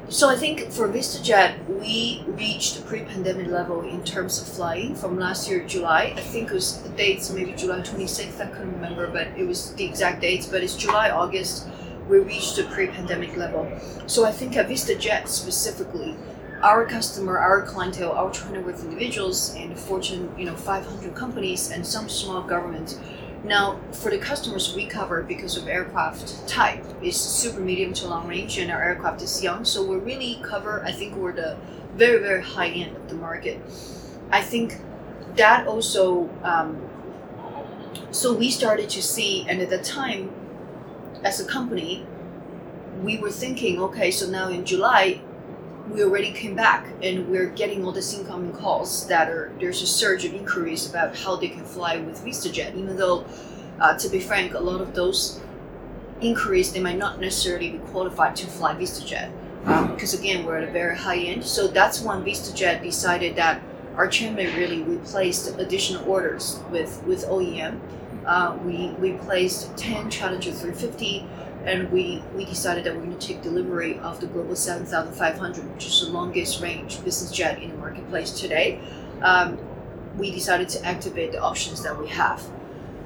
So 0.08 0.28
I 0.28 0.36
think 0.36 0.70
for 0.70 0.88
VistaJet, 0.88 1.66
we 1.80 2.22
reached 2.26 2.76
the 2.76 2.82
pre-pandemic 2.82 3.48
level 3.48 3.80
in 3.80 4.04
terms 4.04 4.40
of 4.40 4.46
flying 4.46 4.94
from 4.94 5.18
last 5.18 5.48
year 5.48 5.64
July. 5.64 6.12
I 6.16 6.20
think 6.20 6.50
it 6.50 6.54
was 6.54 6.82
the 6.82 6.90
dates 6.90 7.30
maybe 7.32 7.52
July 7.52 7.80
26th. 7.80 8.40
I 8.40 8.46
couldn't 8.46 8.74
remember, 8.74 9.06
but 9.06 9.28
it 9.36 9.44
was 9.44 9.74
the 9.74 9.84
exact 9.84 10.20
dates. 10.20 10.46
But 10.46 10.62
it's 10.62 10.76
July 10.76 11.10
August 11.10 11.66
we 12.08 12.18
reached 12.18 12.56
the 12.56 12.64
pre-pandemic 12.64 13.36
level. 13.36 13.70
So 14.06 14.24
I 14.24 14.32
think 14.32 14.56
at 14.56 14.68
VistaJet 14.68 15.28
specifically, 15.28 16.16
our 16.62 16.84
customer, 16.86 17.38
our 17.38 17.62
clientele, 17.62 18.12
our 18.12 18.30
trainer 18.30 18.60
with 18.60 18.84
individuals 18.84 19.54
and 19.56 19.78
Fortune, 19.78 20.32
you 20.38 20.44
know, 20.44 20.54
500 20.54 21.14
companies 21.14 21.70
and 21.70 21.84
some 21.86 22.08
small 22.08 22.42
government. 22.42 22.98
Now, 23.44 23.80
for 23.90 24.10
the 24.10 24.18
customers 24.18 24.74
we 24.74 24.86
cover 24.86 25.22
because 25.22 25.56
of 25.56 25.66
aircraft 25.66 26.46
type 26.46 26.84
is 27.02 27.20
super 27.20 27.60
medium 27.60 27.92
to 27.94 28.06
long 28.06 28.28
range, 28.28 28.58
and 28.58 28.70
our 28.70 28.82
aircraft 28.82 29.20
is 29.22 29.42
young, 29.42 29.64
so 29.64 29.84
we 29.84 29.96
really 29.96 30.40
cover. 30.42 30.82
I 30.84 30.92
think 30.92 31.16
we're 31.16 31.32
the 31.32 31.56
very 31.96 32.20
very 32.20 32.42
high 32.42 32.68
end 32.68 32.96
of 32.96 33.08
the 33.08 33.16
market. 33.16 33.60
I 34.30 34.42
think 34.42 34.78
that 35.36 35.66
also. 35.66 36.30
Um, 36.42 36.88
so 38.10 38.32
we 38.34 38.50
started 38.50 38.90
to 38.90 39.02
see, 39.02 39.46
and 39.48 39.60
at 39.60 39.70
the 39.70 39.78
time, 39.78 40.30
as 41.24 41.40
a 41.40 41.46
company, 41.46 42.06
we 43.02 43.18
were 43.18 43.30
thinking, 43.30 43.80
okay, 43.80 44.10
so 44.10 44.28
now 44.28 44.48
in 44.50 44.64
July, 44.64 45.20
we 45.90 46.02
already 46.02 46.32
came 46.32 46.54
back 46.54 46.86
and 47.02 47.28
we're 47.28 47.50
getting 47.50 47.84
all 47.84 47.92
these 47.92 48.14
incoming 48.14 48.52
calls 48.52 49.06
that 49.08 49.28
are 49.28 49.52
there's 49.60 49.82
a 49.82 49.86
surge 49.86 50.24
of 50.24 50.32
inquiries 50.32 50.88
about 50.88 51.16
how 51.16 51.36
they 51.36 51.48
can 51.48 51.64
fly 51.64 51.96
with 51.96 52.24
VistaJet, 52.24 52.74
even 52.74 52.96
though, 52.96 53.24
uh, 53.80 53.96
to 53.98 54.08
be 54.08 54.20
frank, 54.20 54.54
a 54.54 54.60
lot 54.60 54.80
of 54.80 54.94
those 54.94 55.40
inquiries 56.20 56.72
they 56.72 56.80
might 56.80 56.98
not 56.98 57.20
necessarily 57.20 57.70
be 57.70 57.78
qualified 57.78 58.36
to 58.36 58.46
fly 58.46 58.74
VistaJet 58.74 59.32
because 59.90 60.14
um, 60.14 60.20
again 60.20 60.44
we're 60.44 60.56
at 60.56 60.68
a 60.68 60.72
very 60.72 60.96
high 60.96 61.18
end. 61.18 61.44
So 61.44 61.66
that's 61.66 62.00
when 62.00 62.24
VistaJet 62.24 62.82
decided 62.82 63.36
that 63.36 63.60
our 63.96 64.08
chairman 64.08 64.46
really 64.56 64.82
replaced 64.82 65.58
additional 65.58 66.08
orders 66.08 66.60
with 66.70 67.02
with 67.06 67.26
OEM 67.26 67.80
uh, 68.26 68.56
we, 68.64 68.90
we 69.00 69.12
placed 69.14 69.76
10 69.76 70.10
Challenger 70.10 70.52
350 70.52 71.26
and 71.64 71.90
we, 71.90 72.22
we 72.34 72.44
decided 72.44 72.84
that 72.84 72.94
we're 72.94 73.04
going 73.04 73.18
to 73.18 73.26
take 73.26 73.42
delivery 73.42 73.98
of 74.00 74.20
the 74.20 74.26
Global 74.26 74.56
7500, 74.56 75.74
which 75.74 75.86
is 75.86 76.00
the 76.00 76.10
longest 76.10 76.60
range 76.60 77.02
business 77.04 77.30
jet 77.30 77.62
in 77.62 77.70
the 77.70 77.76
marketplace 77.76 78.32
today. 78.32 78.80
Um, 79.22 79.58
we 80.16 80.30
decided 80.30 80.68
to 80.70 80.84
activate 80.84 81.32
the 81.32 81.40
options 81.40 81.82
that 81.82 81.98
we 81.98 82.08
have. 82.08 82.44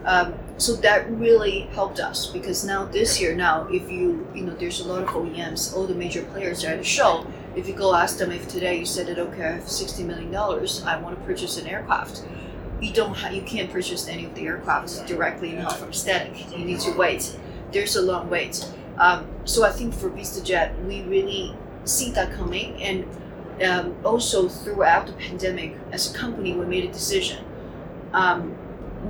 Um, 0.05 0.35
so 0.57 0.75
that 0.77 1.11
really 1.11 1.63
helped 1.73 2.01
us 2.01 2.27
because 2.29 2.65
now 2.65 2.85
this 2.85 3.21
year, 3.21 3.35
now 3.35 3.67
if 3.69 3.91
you 3.91 4.27
you 4.35 4.45
know 4.45 4.55
there's 4.55 4.81
a 4.81 4.87
lot 4.87 5.03
of 5.03 5.09
OEMs, 5.09 5.77
all 5.77 5.87
the 5.87 5.95
major 5.95 6.23
players 6.23 6.65
are 6.65 6.69
at 6.69 6.79
the 6.79 6.85
show. 6.85 7.27
If 7.57 7.67
you 7.67 7.75
go 7.75 7.95
ask 7.95 8.19
them 8.19 8.31
if 8.31 8.47
today 8.47 8.79
you 8.79 8.87
said 8.87 9.09
that 9.09 9.19
okay, 9.19 9.45
I 9.45 9.53
have 9.55 9.69
sixty 9.69 10.05
million 10.05 10.31
dollars, 10.31 10.83
I 10.85 11.01
want 11.01 11.19
to 11.19 11.25
purchase 11.25 11.59
an 11.59 11.67
aircraft 11.67 12.23
you 12.81 12.93
don't 12.93 13.15
ha- 13.15 13.31
you 13.31 13.43
can't 13.43 13.71
purchase 13.71 14.09
any 14.09 14.25
of 14.25 14.35
the 14.35 14.47
aircraft 14.47 15.07
directly 15.07 15.53
now 15.53 15.71
from 15.71 15.93
static. 15.93 16.51
You 16.53 16.65
need 16.65 16.81
to 16.81 16.93
wait. 16.93 17.37
There's 17.77 17.95
a 17.95 18.01
long 18.01 18.31
wait. 18.31 18.67
Um, 18.97 19.27
so 19.45 19.63
I 19.63 19.71
think 19.71 19.93
for 19.93 20.09
VistaJet, 20.09 20.87
we 20.87 21.03
really 21.03 21.55
see 21.85 22.11
that 22.13 22.33
coming, 22.33 22.83
and 22.83 23.07
um, 23.63 23.95
also 24.03 24.49
throughout 24.49 25.09
the 25.09 25.13
pandemic, 25.13 25.77
as 25.93 26.11
a 26.11 26.17
company, 26.17 26.55
we 26.55 26.65
made 26.65 26.85
a 26.85 26.91
decision. 26.91 27.45
Um, 28.15 28.57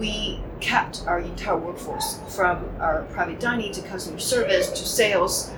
we 0.01 0.41
kept 0.59 1.07
our 1.07 1.21
entire 1.21 1.57
workforce 1.57 2.19
from 2.35 2.69
our 2.81 3.05
private 3.13 3.39
dining 3.39 3.71
to 3.71 3.83
customer 3.83 4.19
service 4.19 4.69
to 4.71 4.85
sales 4.85 5.53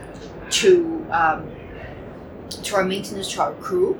to 0.50 1.06
um, 1.10 1.50
to 2.50 2.76
our 2.76 2.84
maintenance 2.84 3.32
to 3.32 3.40
our 3.40 3.54
crew. 3.54 3.98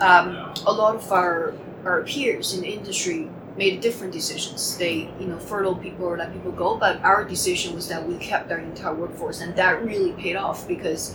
Um, 0.00 0.54
a 0.64 0.72
lot 0.72 0.94
of 0.94 1.12
our 1.12 1.52
our 1.84 2.02
peers 2.04 2.54
in 2.54 2.62
the 2.62 2.68
industry 2.68 3.28
made 3.58 3.80
different 3.80 4.12
decisions. 4.12 4.78
They, 4.78 5.10
you 5.18 5.26
know, 5.26 5.38
furloughed 5.38 5.82
people 5.82 6.06
or 6.06 6.16
let 6.16 6.32
people 6.32 6.52
go. 6.52 6.76
But 6.76 7.02
our 7.02 7.24
decision 7.24 7.74
was 7.74 7.88
that 7.88 8.06
we 8.06 8.16
kept 8.16 8.50
our 8.52 8.58
entire 8.58 8.94
workforce, 8.94 9.40
and 9.40 9.54
that 9.56 9.84
really 9.84 10.12
paid 10.12 10.36
off 10.36 10.66
because 10.66 11.14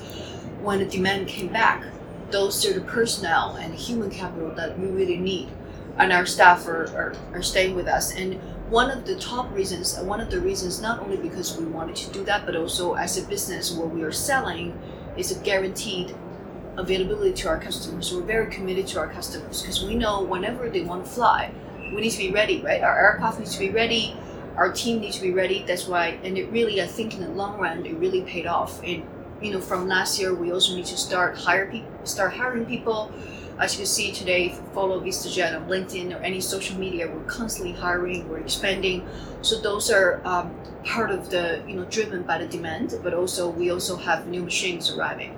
when 0.61 0.79
the 0.79 0.85
demand 0.85 1.29
came 1.29 1.47
back, 1.47 1.83
those 2.31 2.65
are 2.65 2.73
the 2.73 2.81
personnel 2.81 3.55
and 3.55 3.73
human 3.73 4.09
capital 4.09 4.53
that 4.55 4.77
we 4.77 4.87
really 4.87 5.17
need, 5.17 5.49
and 5.97 6.11
our 6.11 6.25
staff 6.25 6.67
are, 6.67 6.85
are, 6.95 7.15
are 7.33 7.41
staying 7.41 7.75
with 7.75 7.87
us. 7.87 8.13
And 8.13 8.35
one 8.69 8.91
of 8.91 9.05
the 9.05 9.15
top 9.15 9.53
reasons, 9.53 9.97
one 9.99 10.19
of 10.19 10.29
the 10.29 10.41
reasons, 10.41 10.81
not 10.81 10.99
only 10.99 11.17
because 11.17 11.57
we 11.57 11.65
wanted 11.65 11.95
to 11.95 12.11
do 12.11 12.25
that, 12.25 12.45
but 12.45 12.55
also 12.55 12.95
as 12.95 13.17
a 13.17 13.27
business 13.27 13.71
what 13.71 13.89
we 13.89 14.03
are 14.03 14.11
selling, 14.11 14.77
is 15.15 15.31
a 15.31 15.39
guaranteed 15.43 16.15
availability 16.75 17.33
to 17.33 17.47
our 17.47 17.59
customers. 17.59 18.13
We're 18.13 18.23
very 18.23 18.51
committed 18.51 18.87
to 18.87 18.99
our 18.99 19.07
customers 19.07 19.61
because 19.61 19.83
we 19.83 19.95
know 19.95 20.23
whenever 20.23 20.69
they 20.69 20.81
want 20.81 21.05
to 21.05 21.11
fly, 21.11 21.51
we 21.91 22.01
need 22.01 22.11
to 22.11 22.17
be 22.17 22.31
ready, 22.31 22.61
right? 22.61 22.81
Our 22.81 22.97
aircraft 22.97 23.39
needs 23.39 23.53
to 23.53 23.59
be 23.59 23.69
ready, 23.69 24.15
our 24.55 24.71
team 24.71 24.99
needs 25.01 25.17
to 25.17 25.21
be 25.21 25.31
ready. 25.31 25.63
That's 25.67 25.87
why, 25.87 26.19
and 26.23 26.37
it 26.37 26.49
really, 26.51 26.81
I 26.81 26.87
think, 26.87 27.15
in 27.15 27.21
the 27.21 27.29
long 27.29 27.59
run, 27.59 27.85
it 27.85 27.95
really 27.97 28.21
paid 28.21 28.45
off. 28.45 28.81
And 28.83 29.03
you 29.41 29.51
know, 29.51 29.59
from 29.59 29.87
last 29.87 30.19
year, 30.19 30.33
we 30.33 30.51
also 30.51 30.75
need 30.75 30.85
to 30.85 30.97
start 30.97 31.37
hire 31.37 31.69
people, 31.69 31.89
start 32.05 32.33
hiring 32.33 32.65
people. 32.65 33.11
As 33.59 33.73
you 33.73 33.79
can 33.79 33.85
see 33.85 34.11
today, 34.11 34.47
if 34.47 34.53
you 34.53 34.63
follow 34.73 34.99
VistaJet 34.99 35.55
on 35.55 35.67
LinkedIn 35.67 36.15
or 36.15 36.23
any 36.23 36.41
social 36.41 36.77
media, 36.79 37.07
we're 37.07 37.23
constantly 37.25 37.73
hiring, 37.73 38.27
we're 38.27 38.39
expanding. 38.39 39.07
So 39.41 39.59
those 39.59 39.91
are 39.91 40.25
um, 40.25 40.55
part 40.83 41.11
of 41.11 41.29
the, 41.29 41.61
you 41.67 41.75
know, 41.75 41.85
driven 41.85 42.23
by 42.23 42.39
the 42.39 42.47
demand, 42.47 42.95
but 43.03 43.13
also 43.13 43.49
we 43.49 43.69
also 43.69 43.95
have 43.95 44.27
new 44.27 44.41
machines 44.43 44.89
arriving. 44.89 45.37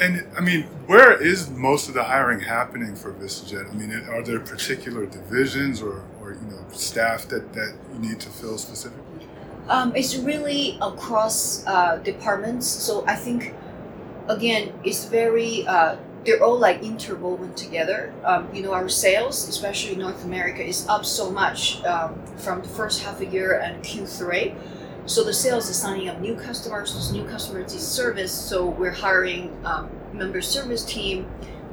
And 0.00 0.26
I 0.36 0.40
mean, 0.40 0.64
where 0.86 1.12
is 1.12 1.50
most 1.50 1.88
of 1.88 1.94
the 1.94 2.02
hiring 2.02 2.40
happening 2.40 2.96
for 2.96 3.12
VistaJet? 3.12 3.70
I 3.70 3.74
mean, 3.74 3.92
are 4.08 4.22
there 4.22 4.40
particular 4.40 5.06
divisions 5.06 5.80
or, 5.80 6.02
or 6.20 6.32
you 6.32 6.50
know 6.50 6.64
staff 6.72 7.28
that, 7.28 7.52
that 7.52 7.74
you 7.92 7.98
need 8.00 8.20
to 8.20 8.28
fill 8.28 8.58
specifically? 8.58 9.28
Um, 9.68 9.94
it's 9.94 10.16
really 10.16 10.78
across 10.82 11.66
uh, 11.66 11.98
departments. 11.98 12.66
So 12.66 13.06
I 13.06 13.14
think, 13.14 13.54
again, 14.28 14.72
it's 14.82 15.04
very 15.04 15.66
uh, 15.66 15.96
they're 16.24 16.42
all 16.42 16.58
like 16.58 16.82
interwoven 16.82 17.54
together. 17.54 18.12
Um, 18.24 18.52
you 18.52 18.62
know, 18.62 18.72
our 18.72 18.88
sales, 18.88 19.48
especially 19.48 19.94
North 19.94 20.24
America, 20.24 20.64
is 20.64 20.88
up 20.88 21.04
so 21.04 21.30
much 21.30 21.82
um, 21.84 22.20
from 22.36 22.62
the 22.62 22.68
first 22.68 23.02
half 23.02 23.20
a 23.20 23.26
year 23.26 23.60
and 23.60 23.82
Q3 23.84 24.54
so 25.06 25.22
the 25.22 25.34
sales 25.34 25.68
is 25.68 25.76
signing 25.76 26.08
up 26.08 26.20
new 26.20 26.34
customers. 26.34 26.94
Those 26.94 27.12
new 27.12 27.24
customers 27.24 27.72
need 27.72 27.80
service. 27.80 28.32
So 28.32 28.66
we're 28.66 28.90
hiring 28.90 29.54
um, 29.64 29.90
member 30.12 30.40
service 30.40 30.84
team, 30.84 31.24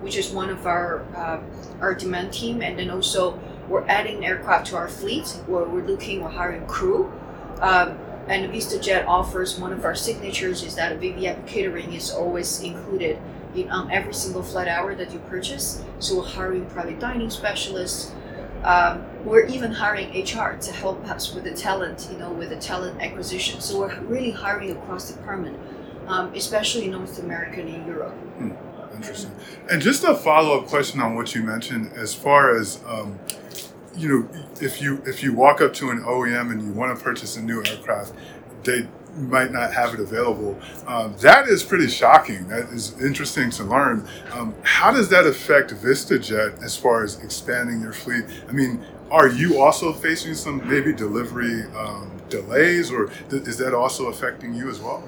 which 0.01 0.17
is 0.17 0.31
one 0.31 0.49
of 0.49 0.67
our 0.67 1.05
uh, 1.15 1.41
our 1.79 1.95
demand 1.95 2.33
team, 2.33 2.61
and 2.61 2.77
then 2.77 2.89
also 2.89 3.39
we're 3.69 3.87
adding 3.87 4.25
aircraft 4.25 4.67
to 4.67 4.75
our 4.75 4.89
fleet. 4.89 5.27
Where 5.47 5.63
we're 5.63 5.85
looking, 5.85 6.21
we're 6.21 6.29
hiring 6.29 6.65
crew. 6.67 7.11
Um, 7.61 7.97
and 8.27 8.51
VistaJet 8.51 9.07
offers 9.07 9.57
one 9.57 9.73
of 9.73 9.83
our 9.83 9.95
signatures 9.95 10.63
is 10.63 10.75
that 10.75 10.99
VVIP 10.99 11.47
catering 11.47 11.93
is 11.93 12.11
always 12.11 12.61
included 12.61 13.17
in, 13.55 13.69
on 13.69 13.91
every 13.91 14.13
single 14.13 14.43
flight 14.43 14.67
hour 14.67 14.95
that 14.95 15.11
you 15.11 15.19
purchase. 15.19 15.83
So 15.99 16.17
we're 16.17 16.25
hiring 16.25 16.65
private 16.67 16.99
dining 16.99 17.29
specialists. 17.29 18.13
Um, 18.63 19.03
we're 19.25 19.45
even 19.47 19.71
hiring 19.71 20.09
HR 20.09 20.57
to 20.57 20.71
help 20.71 21.03
us 21.09 21.33
with 21.33 21.43
the 21.43 21.51
talent, 21.51 22.07
you 22.11 22.17
know, 22.17 22.31
with 22.31 22.49
the 22.49 22.57
talent 22.57 23.01
acquisition. 23.01 23.59
So 23.59 23.79
we're 23.79 23.99
really 24.01 24.31
hiring 24.31 24.71
across 24.71 25.09
the 25.09 25.17
department, 25.17 25.59
um, 26.07 26.33
especially 26.35 26.85
in 26.85 26.91
North 26.91 27.17
America 27.19 27.59
and 27.59 27.69
in 27.69 27.85
Europe. 27.85 28.13
Hmm, 28.13 28.51
interesting. 28.95 29.31
And 29.69 29.81
just 29.81 30.03
a 30.03 30.15
follow 30.15 30.59
up 30.59 30.67
question 30.67 30.99
on 31.01 31.15
what 31.15 31.33
you 31.33 31.41
mentioned, 31.43 31.91
as 31.93 32.13
far 32.13 32.55
as 32.55 32.81
um, 32.85 33.19
you 33.95 34.07
know, 34.07 34.29
if 34.61 34.81
you 34.81 35.01
if 35.05 35.23
you 35.23 35.33
walk 35.33 35.61
up 35.61 35.73
to 35.75 35.89
an 35.89 36.01
OEM 36.03 36.51
and 36.51 36.61
you 36.61 36.71
want 36.71 36.97
to 36.97 37.03
purchase 37.03 37.35
a 37.37 37.41
new 37.41 37.63
aircraft, 37.65 38.13
they 38.63 38.87
might 39.15 39.51
not 39.51 39.73
have 39.73 39.93
it 39.93 39.99
available. 39.99 40.59
Um, 40.87 41.15
that 41.19 41.47
is 41.47 41.63
pretty 41.63 41.87
shocking. 41.87 42.47
That 42.47 42.69
is 42.69 42.99
interesting 43.01 43.49
to 43.51 43.63
learn. 43.63 44.07
Um, 44.31 44.55
how 44.63 44.91
does 44.91 45.09
that 45.09 45.25
affect 45.25 45.73
VistaJet 45.73 46.63
as 46.63 46.75
far 46.75 47.03
as 47.03 47.21
expanding 47.21 47.81
your 47.81 47.93
fleet? 47.93 48.25
I 48.47 48.51
mean, 48.51 48.83
are 49.09 49.27
you 49.27 49.61
also 49.61 49.91
facing 49.91 50.33
some 50.35 50.67
maybe 50.67 50.93
delivery 50.93 51.63
um, 51.75 52.11
delays, 52.29 52.91
or 52.91 53.07
th- 53.29 53.43
is 53.43 53.57
that 53.57 53.73
also 53.73 54.07
affecting 54.07 54.53
you 54.53 54.69
as 54.69 54.79
well? 54.79 55.03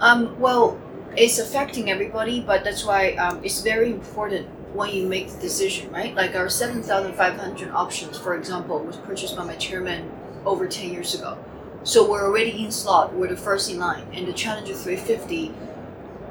Um, 0.00 0.38
well, 0.38 0.78
it's 1.16 1.38
affecting 1.38 1.90
everybody, 1.90 2.40
but 2.40 2.62
that's 2.62 2.84
why 2.84 3.12
um, 3.14 3.42
it's 3.42 3.62
very 3.62 3.90
important 3.90 4.46
when 4.74 4.90
you 4.90 5.08
make 5.08 5.30
the 5.30 5.40
decision, 5.40 5.90
right? 5.90 6.14
Like 6.14 6.36
our 6.36 6.50
7,500 6.50 7.70
options, 7.70 8.18
for 8.18 8.36
example, 8.36 8.78
was 8.80 8.96
purchased 8.98 9.34
by 9.34 9.44
my 9.44 9.56
chairman 9.56 10.12
over 10.44 10.66
10 10.66 10.92
years 10.92 11.14
ago 11.14 11.38
so 11.84 12.08
we're 12.08 12.24
already 12.24 12.64
in 12.64 12.70
slot. 12.70 13.14
We're 13.14 13.28
the 13.28 13.36
first 13.36 13.70
in 13.70 13.78
line. 13.78 14.06
And 14.12 14.26
the 14.26 14.32
Challenger 14.32 14.74
350, 14.74 15.52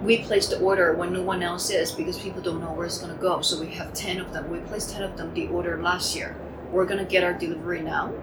we 0.01 0.19
placed 0.19 0.51
the 0.51 0.59
order 0.59 0.93
when 0.93 1.13
no 1.13 1.21
one 1.21 1.41
else 1.41 1.69
is 1.69 1.91
because 1.91 2.19
people 2.19 2.41
don't 2.41 2.61
know 2.61 2.71
where 2.73 2.85
it's 2.85 2.97
going 2.97 3.13
to 3.15 3.21
go. 3.21 3.41
So 3.41 3.59
we 3.59 3.67
have 3.71 3.93
10 3.93 4.19
of 4.19 4.33
them. 4.33 4.49
We 4.49 4.59
placed 4.59 4.91
10 4.91 5.03
of 5.03 5.17
them 5.17 5.33
the 5.33 5.47
order 5.47 5.81
last 5.81 6.15
year. 6.15 6.35
We're 6.71 6.85
going 6.85 7.03
to 7.03 7.09
get 7.09 7.23
our 7.23 7.33
delivery 7.33 7.81
now. 7.81 8.13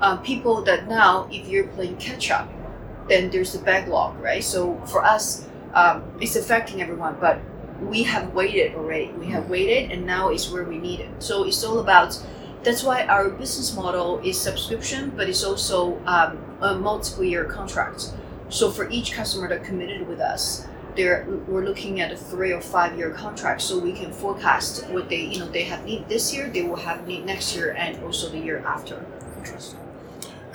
Um, 0.00 0.22
people 0.22 0.62
that 0.62 0.88
now, 0.88 1.28
if 1.30 1.48
you're 1.48 1.68
playing 1.68 1.96
catch 1.96 2.30
up, 2.30 2.50
then 3.08 3.30
there's 3.30 3.52
the 3.52 3.60
backlog, 3.60 4.18
right? 4.18 4.42
So 4.42 4.78
for 4.86 5.02
us, 5.02 5.48
um, 5.72 6.04
it's 6.20 6.36
affecting 6.36 6.82
everyone, 6.82 7.16
but 7.20 7.40
we 7.80 8.02
have 8.02 8.34
waited 8.34 8.74
already. 8.74 9.08
We 9.12 9.26
have 9.26 9.44
mm-hmm. 9.44 9.52
waited, 9.52 9.92
and 9.92 10.06
now 10.06 10.30
is 10.30 10.50
where 10.50 10.64
we 10.64 10.78
need 10.78 11.00
it. 11.00 11.22
So 11.22 11.44
it's 11.44 11.62
all 11.62 11.78
about 11.78 12.20
that's 12.66 12.82
why 12.82 13.06
our 13.06 13.30
business 13.30 13.76
model 13.76 14.18
is 14.24 14.40
subscription, 14.40 15.12
but 15.16 15.28
it's 15.28 15.44
also 15.44 16.02
um, 16.04 16.36
a 16.60 16.74
multiple 16.74 17.22
year 17.22 17.44
contract. 17.44 18.12
So 18.48 18.72
for 18.72 18.90
each 18.90 19.12
customer 19.12 19.48
that 19.50 19.62
committed 19.62 20.08
with 20.08 20.18
us, 20.18 20.66
they're, 20.96 21.24
we're 21.46 21.64
looking 21.64 22.00
at 22.00 22.10
a 22.10 22.16
three 22.16 22.52
or 22.52 22.60
five 22.60 22.98
year 22.98 23.10
contract, 23.10 23.62
so 23.62 23.78
we 23.78 23.92
can 23.92 24.12
forecast 24.12 24.84
what 24.88 25.08
they 25.08 25.26
you 25.26 25.38
know 25.38 25.48
they 25.48 25.62
have 25.62 25.84
need 25.84 26.08
this 26.08 26.34
year, 26.34 26.48
they 26.48 26.64
will 26.64 26.74
have 26.74 27.06
need 27.06 27.24
next 27.24 27.54
year, 27.54 27.70
and 27.78 28.02
also 28.02 28.28
the 28.30 28.38
year 28.38 28.58
after. 28.66 29.06
Interesting. 29.38 29.85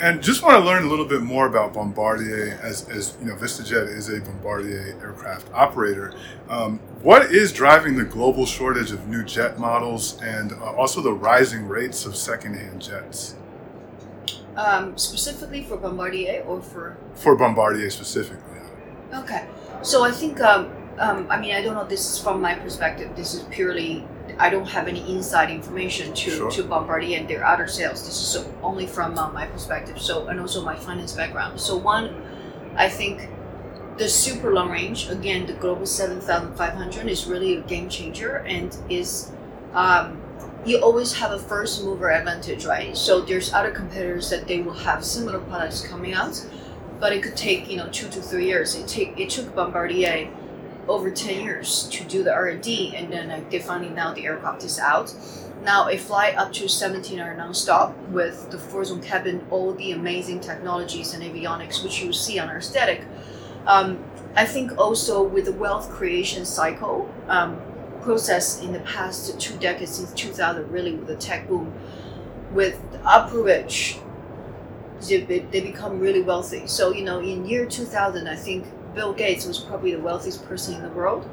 And 0.02 0.24
just 0.24 0.42
want 0.42 0.58
to 0.58 0.66
learn 0.66 0.84
a 0.84 0.88
little 0.88 1.06
bit 1.06 1.22
more 1.22 1.46
about 1.46 1.74
Bombardier 1.74 2.60
as, 2.64 2.90
as 2.90 3.16
you 3.20 3.28
know, 3.28 3.36
VistaJet 3.36 3.88
is 3.88 4.10
a 4.10 4.20
Bombardier 4.20 4.98
aircraft 5.00 5.48
operator. 5.54 6.16
Um, 6.50 6.80
what 7.04 7.32
is 7.32 7.54
driving 7.54 7.96
the 7.96 8.04
global 8.04 8.48
shortage 8.48 8.92
of 8.92 9.08
new 9.08 9.24
jet 9.24 9.60
models 9.60 10.20
and 10.24 10.54
uh, 10.54 10.74
also 10.74 11.02
the 11.02 11.14
rising 11.14 11.68
rates 11.68 12.08
of 12.08 12.16
secondhand 12.16 12.82
jets? 12.82 13.36
Um, 14.56 14.98
specifically 14.98 15.64
for 15.64 15.78
Bombardier 15.78 16.46
or 16.48 16.64
for? 16.64 16.98
For 17.14 17.36
Bombardier 17.36 17.92
specifically. 17.92 18.60
Okay. 19.14 19.46
So 19.84 20.04
I 20.04 20.10
think, 20.10 20.42
um, 20.42 20.72
um, 20.98 21.28
I 21.30 21.40
mean, 21.40 21.54
I 21.54 21.62
don't 21.62 21.76
know, 21.76 21.86
this 21.86 22.12
is 22.12 22.18
from 22.18 22.42
my 22.42 22.56
perspective. 22.56 23.16
This 23.16 23.36
is 23.36 23.44
purely 23.52 24.04
I 24.42 24.50
don't 24.50 24.68
have 24.70 24.88
any 24.88 25.02
inside 25.14 25.52
information 25.52 26.16
to, 26.16 26.32
sure. 26.32 26.52
to 26.52 26.64
Bombardier 26.64 27.20
and 27.20 27.30
their 27.30 27.46
other 27.46 27.68
sales. 27.68 28.04
This 28.04 28.20
is 28.20 28.28
so 28.28 28.52
only 28.64 28.88
from 28.88 29.16
uh, 29.16 29.32
my 29.32 29.46
perspective. 29.46 30.02
So 30.02 30.28
and 30.30 30.40
also 30.40 30.66
my 30.66 30.76
finance 30.76 31.14
background. 31.14 31.62
So 31.62 31.78
one, 31.78 32.10
I 32.76 32.90
think 32.90 33.30
the 33.98 34.10
super 34.10 34.52
long 34.52 34.72
range 34.72 35.10
again, 35.10 35.46
the 35.46 35.54
Global 35.54 35.86
Seven 35.86 36.20
Thousand 36.20 36.56
Five 36.56 36.74
Hundred 36.74 37.08
is 37.08 37.28
really 37.28 37.58
a 37.58 37.62
game 37.62 37.88
changer 37.88 38.38
and 38.38 38.76
is. 38.90 39.32
Um, 39.74 40.20
you 40.66 40.78
always 40.80 41.14
have 41.14 41.32
a 41.32 41.40
first 41.40 41.84
mover 41.84 42.12
advantage, 42.12 42.66
right? 42.66 42.98
So 42.98 43.22
there's 43.22 43.54
other 43.54 43.72
competitors 43.72 44.30
that 44.32 44.48
they 44.48 44.62
will 44.62 44.74
have 44.74 45.04
similar 45.06 45.40
products 45.40 45.82
coming 45.88 46.14
out, 46.14 46.44
but 47.00 47.14
it 47.14 47.22
could 47.22 47.38
take 47.38 47.70
you 47.70 47.78
know 47.78 47.90
two 47.92 48.10
to 48.10 48.22
three 48.22 48.48
years. 48.48 48.74
It 48.74 48.88
take 48.88 49.20
it 49.20 49.30
took 49.30 49.54
Bombardier 49.54 50.32
over 50.92 51.10
10 51.10 51.44
years 51.44 51.88
to 51.90 52.04
do 52.04 52.24
the 52.24 52.34
R&D 52.34 52.96
and 52.96 53.12
then 53.12 53.30
like, 53.30 53.50
they 53.50 53.60
finally 53.60 53.90
now 53.90 54.14
the 54.14 54.26
aircraft 54.26 54.64
is 54.64 54.80
out. 54.80 55.14
Now 55.64 55.90
a 55.90 55.98
flight 55.98 56.36
up 56.36 56.52
to 56.54 56.68
17 56.68 57.20
hour 57.20 57.36
non-stop 57.36 57.98
with 58.10 58.50
the 58.52 58.58
four-zone 58.58 59.02
cabin, 59.02 59.46
all 59.50 59.74
the 59.74 59.92
amazing 59.92 60.40
technologies 60.40 61.14
and 61.14 61.24
avionics 61.24 61.84
which 61.84 62.02
you 62.02 62.12
see 62.14 62.40
on 62.40 62.50
our 62.50 62.62
static. 62.62 63.04
Um, 63.66 64.04
I 64.36 64.46
think 64.46 64.78
also 64.78 65.22
with 65.24 65.46
the 65.46 65.54
wealth 65.54 65.90
creation 65.92 66.46
cycle 66.46 67.10
um, 67.28 67.62
process 68.02 68.62
in 68.62 68.74
the 68.74 68.80
past 68.80 69.40
two 69.40 69.58
decades 69.58 69.96
since 69.96 70.12
2000 70.14 70.72
really 70.72 70.94
with 70.94 71.08
the 71.08 71.16
tech 71.16 71.48
boom, 71.48 71.74
with 72.52 72.82
upper 73.06 73.42
rich, 73.42 74.00
they, 75.08 75.20
they 75.20 75.62
become 75.62 76.00
really 76.00 76.22
wealthy. 76.22 76.68
So 76.68 76.92
you 76.92 77.04
know 77.04 77.20
in 77.20 77.46
year 77.46 77.66
2000 77.66 78.28
I 78.28 78.36
think 78.36 78.66
Bill 78.94 79.14
Gates 79.14 79.46
was 79.46 79.60
probably 79.60 79.94
the 79.94 80.02
wealthiest 80.02 80.46
person 80.46 80.76
in 80.76 80.84
the 80.84 80.90
world, 80.90 81.30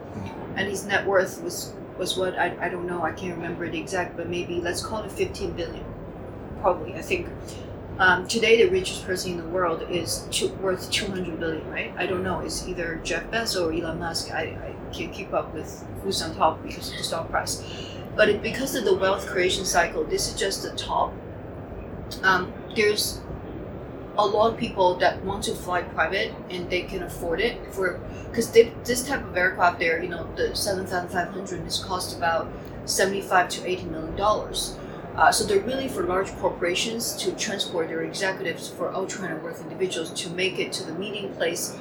and 0.56 0.68
his 0.68 0.84
net 0.86 1.06
worth 1.06 1.42
was 1.42 1.72
was 1.98 2.16
what 2.16 2.38
I, 2.38 2.56
I 2.60 2.68
don't 2.68 2.86
know 2.86 3.02
I 3.02 3.10
can't 3.12 3.34
remember 3.34 3.68
the 3.68 3.78
exact, 3.78 4.16
but 4.16 4.28
maybe 4.28 4.60
let's 4.60 4.80
call 4.84 5.02
it 5.02 5.10
15 5.10 5.52
billion, 5.52 5.84
probably 6.60 6.94
I 6.94 7.02
think. 7.02 7.28
Um, 7.98 8.28
today, 8.28 8.62
the 8.62 8.70
richest 8.70 9.04
person 9.04 9.32
in 9.32 9.38
the 9.38 9.48
world 9.48 9.82
is 9.90 10.28
two, 10.30 10.50
worth 10.62 10.88
200 10.88 11.40
billion, 11.40 11.68
right? 11.68 11.92
I 11.96 12.06
don't 12.06 12.22
know. 12.22 12.38
It's 12.38 12.68
either 12.68 13.00
Jeff 13.02 13.24
Bezos 13.24 13.60
or 13.60 13.72
Elon 13.72 13.98
Musk. 13.98 14.30
I, 14.30 14.42
I 14.42 14.74
can't 14.92 15.12
keep 15.12 15.32
up 15.32 15.52
with 15.52 15.84
who's 16.04 16.22
on 16.22 16.36
top 16.36 16.62
because 16.62 16.92
of 16.92 16.96
the 16.96 17.02
stock 17.02 17.28
price. 17.28 17.60
But 18.14 18.28
it, 18.28 18.40
because 18.40 18.76
of 18.76 18.84
the 18.84 18.94
wealth 18.94 19.26
creation 19.26 19.64
cycle, 19.64 20.04
this 20.04 20.28
is 20.28 20.38
just 20.38 20.62
the 20.62 20.70
top. 20.76 21.12
Um, 22.22 22.52
there's 22.76 23.20
a 24.18 24.26
lot 24.26 24.52
of 24.52 24.58
people 24.58 24.96
that 24.96 25.24
want 25.24 25.44
to 25.44 25.54
fly 25.54 25.80
private 25.82 26.34
and 26.50 26.68
they 26.68 26.82
can 26.82 27.04
afford 27.04 27.40
it 27.40 27.56
for 27.72 28.00
because 28.28 28.50
this 28.50 29.06
type 29.06 29.24
of 29.24 29.36
aircraft 29.36 29.78
there 29.78 30.02
you 30.02 30.08
know 30.08 30.28
the 30.34 30.54
7500 30.54 31.66
is 31.66 31.78
cost 31.84 32.16
about 32.16 32.50
75 32.84 33.48
to 33.50 33.66
80 33.66 33.84
million 33.84 34.16
dollars. 34.16 34.76
Uh, 35.14 35.32
so 35.32 35.44
they're 35.44 35.60
really 35.60 35.88
for 35.88 36.04
large 36.04 36.30
corporations 36.36 37.16
to 37.16 37.32
transport 37.32 37.88
their 37.88 38.02
executives 38.02 38.68
for 38.68 38.92
ultra 38.94 39.28
net 39.28 39.42
worth 39.42 39.60
individuals 39.60 40.10
to 40.12 40.30
make 40.30 40.58
it 40.58 40.72
to 40.72 40.84
the 40.84 40.92
meeting 40.92 41.32
place 41.34 41.76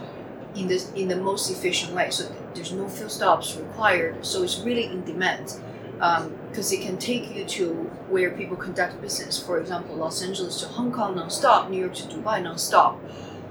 in 0.56 0.68
this 0.68 0.92
in 0.94 1.08
the 1.08 1.16
most 1.16 1.50
efficient 1.50 1.94
way. 1.94 2.10
So 2.10 2.32
there's 2.54 2.72
no 2.72 2.88
fuel 2.88 3.10
stops 3.10 3.56
required 3.56 4.26
so 4.26 4.44
it's 4.44 4.60
really 4.60 4.86
in 4.86 5.04
demand 5.04 5.54
because 5.98 6.72
um, 6.72 6.80
it 6.80 6.86
can 6.86 6.98
take 6.98 7.36
you 7.36 7.44
to 7.44 7.74
where 8.10 8.30
people 8.32 8.56
conduct 8.56 9.02
business. 9.02 9.42
For 9.42 9.60
example, 9.60 9.96
Los 9.96 10.22
Angeles 10.22 10.60
to 10.62 10.68
Hong 10.68 10.92
Kong 10.92 11.16
non-stop, 11.16 11.70
New 11.70 11.80
York 11.80 11.96
to 11.96 12.04
Dubai 12.04 12.42
non-stop. 12.42 13.00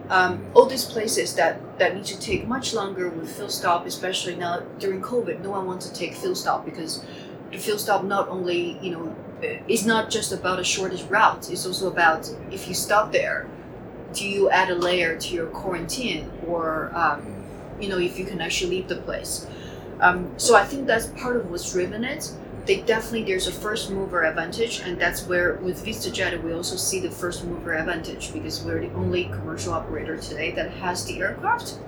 Um, 0.08 0.46
all 0.54 0.66
these 0.66 0.84
places 0.84 1.34
that, 1.34 1.78
that 1.80 1.96
need 1.96 2.04
to 2.04 2.18
take 2.18 2.46
much 2.46 2.72
longer 2.72 3.08
with 3.08 3.34
fuel 3.34 3.48
stop, 3.48 3.86
especially 3.86 4.36
now 4.36 4.60
during 4.78 5.02
COVID, 5.02 5.42
no 5.42 5.50
one 5.50 5.66
wants 5.66 5.88
to 5.88 5.92
take 5.92 6.14
fuel 6.14 6.36
stop 6.36 6.64
because 6.64 7.04
the 7.50 7.58
fuel 7.58 7.78
stop 7.78 8.04
not 8.04 8.28
only, 8.28 8.78
you 8.80 8.92
know, 8.92 9.16
it's 9.42 9.84
not 9.84 10.08
just 10.08 10.32
about 10.32 10.60
a 10.60 10.64
shortest 10.64 11.10
route, 11.10 11.50
it's 11.50 11.66
also 11.66 11.88
about 11.90 12.30
if 12.52 12.68
you 12.68 12.74
stop 12.74 13.10
there, 13.10 13.48
do 14.12 14.26
you 14.26 14.48
add 14.48 14.70
a 14.70 14.74
layer 14.76 15.16
to 15.16 15.34
your 15.34 15.46
quarantine 15.46 16.30
or, 16.46 16.92
um, 16.94 17.44
you 17.80 17.88
know, 17.88 17.98
if 17.98 18.16
you 18.18 18.24
can 18.24 18.40
actually 18.40 18.76
leave 18.76 18.88
the 18.88 18.96
place. 18.96 19.46
Um, 20.00 20.32
so 20.38 20.56
I 20.56 20.64
think 20.64 20.86
that's 20.86 21.06
part 21.06 21.36
of 21.36 21.50
what's 21.50 21.72
driven 21.72 22.04
it. 22.04 22.30
They 22.66 22.80
definitely 22.80 23.24
there's 23.24 23.46
a 23.46 23.52
first 23.52 23.90
mover 23.90 24.24
advantage, 24.24 24.80
and 24.80 24.98
that's 25.00 25.26
where 25.26 25.54
with 25.54 25.84
VistaJet 25.84 26.42
we 26.42 26.52
also 26.52 26.76
see 26.76 27.00
the 27.00 27.10
first 27.10 27.44
mover 27.44 27.74
advantage 27.74 28.32
because 28.32 28.62
we're 28.64 28.80
the 28.80 28.92
only 28.94 29.24
commercial 29.24 29.72
operator 29.72 30.16
today 30.16 30.50
that 30.52 30.70
has 30.72 31.04
the 31.06 31.20
aircraft. 31.20 31.78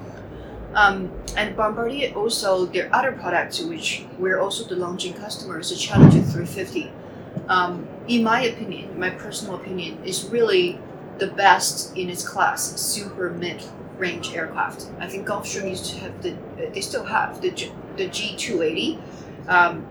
Um, 0.74 1.10
and 1.36 1.56
Bombardier 1.56 2.14
also 2.14 2.66
their 2.66 2.94
other 2.94 3.12
products, 3.12 3.60
which 3.60 4.04
we're 4.18 4.38
also 4.38 4.64
the 4.64 4.76
launching 4.76 5.14
customers, 5.14 5.70
the 5.70 5.76
Challenger 5.76 6.22
350. 6.22 6.92
Um, 7.48 7.88
in 8.06 8.22
my 8.22 8.42
opinion, 8.42 8.98
my 8.98 9.10
personal 9.10 9.56
opinion, 9.56 9.98
is 10.04 10.28
really 10.28 10.78
the 11.18 11.26
best 11.26 11.96
in 11.96 12.08
its 12.08 12.26
class, 12.26 12.80
super 12.80 13.30
mid 13.30 13.62
range 13.98 14.34
aircraft. 14.34 14.86
I 14.98 15.06
think 15.08 15.26
Gulfstream 15.26 15.70
used 15.70 15.86
to 15.92 15.98
have 15.98 16.22
the, 16.22 16.36
they 16.56 16.80
still 16.80 17.04
have 17.04 17.40
the 17.40 17.50
the 17.96 18.08
G280. 18.08 19.00
Um, 19.48 19.86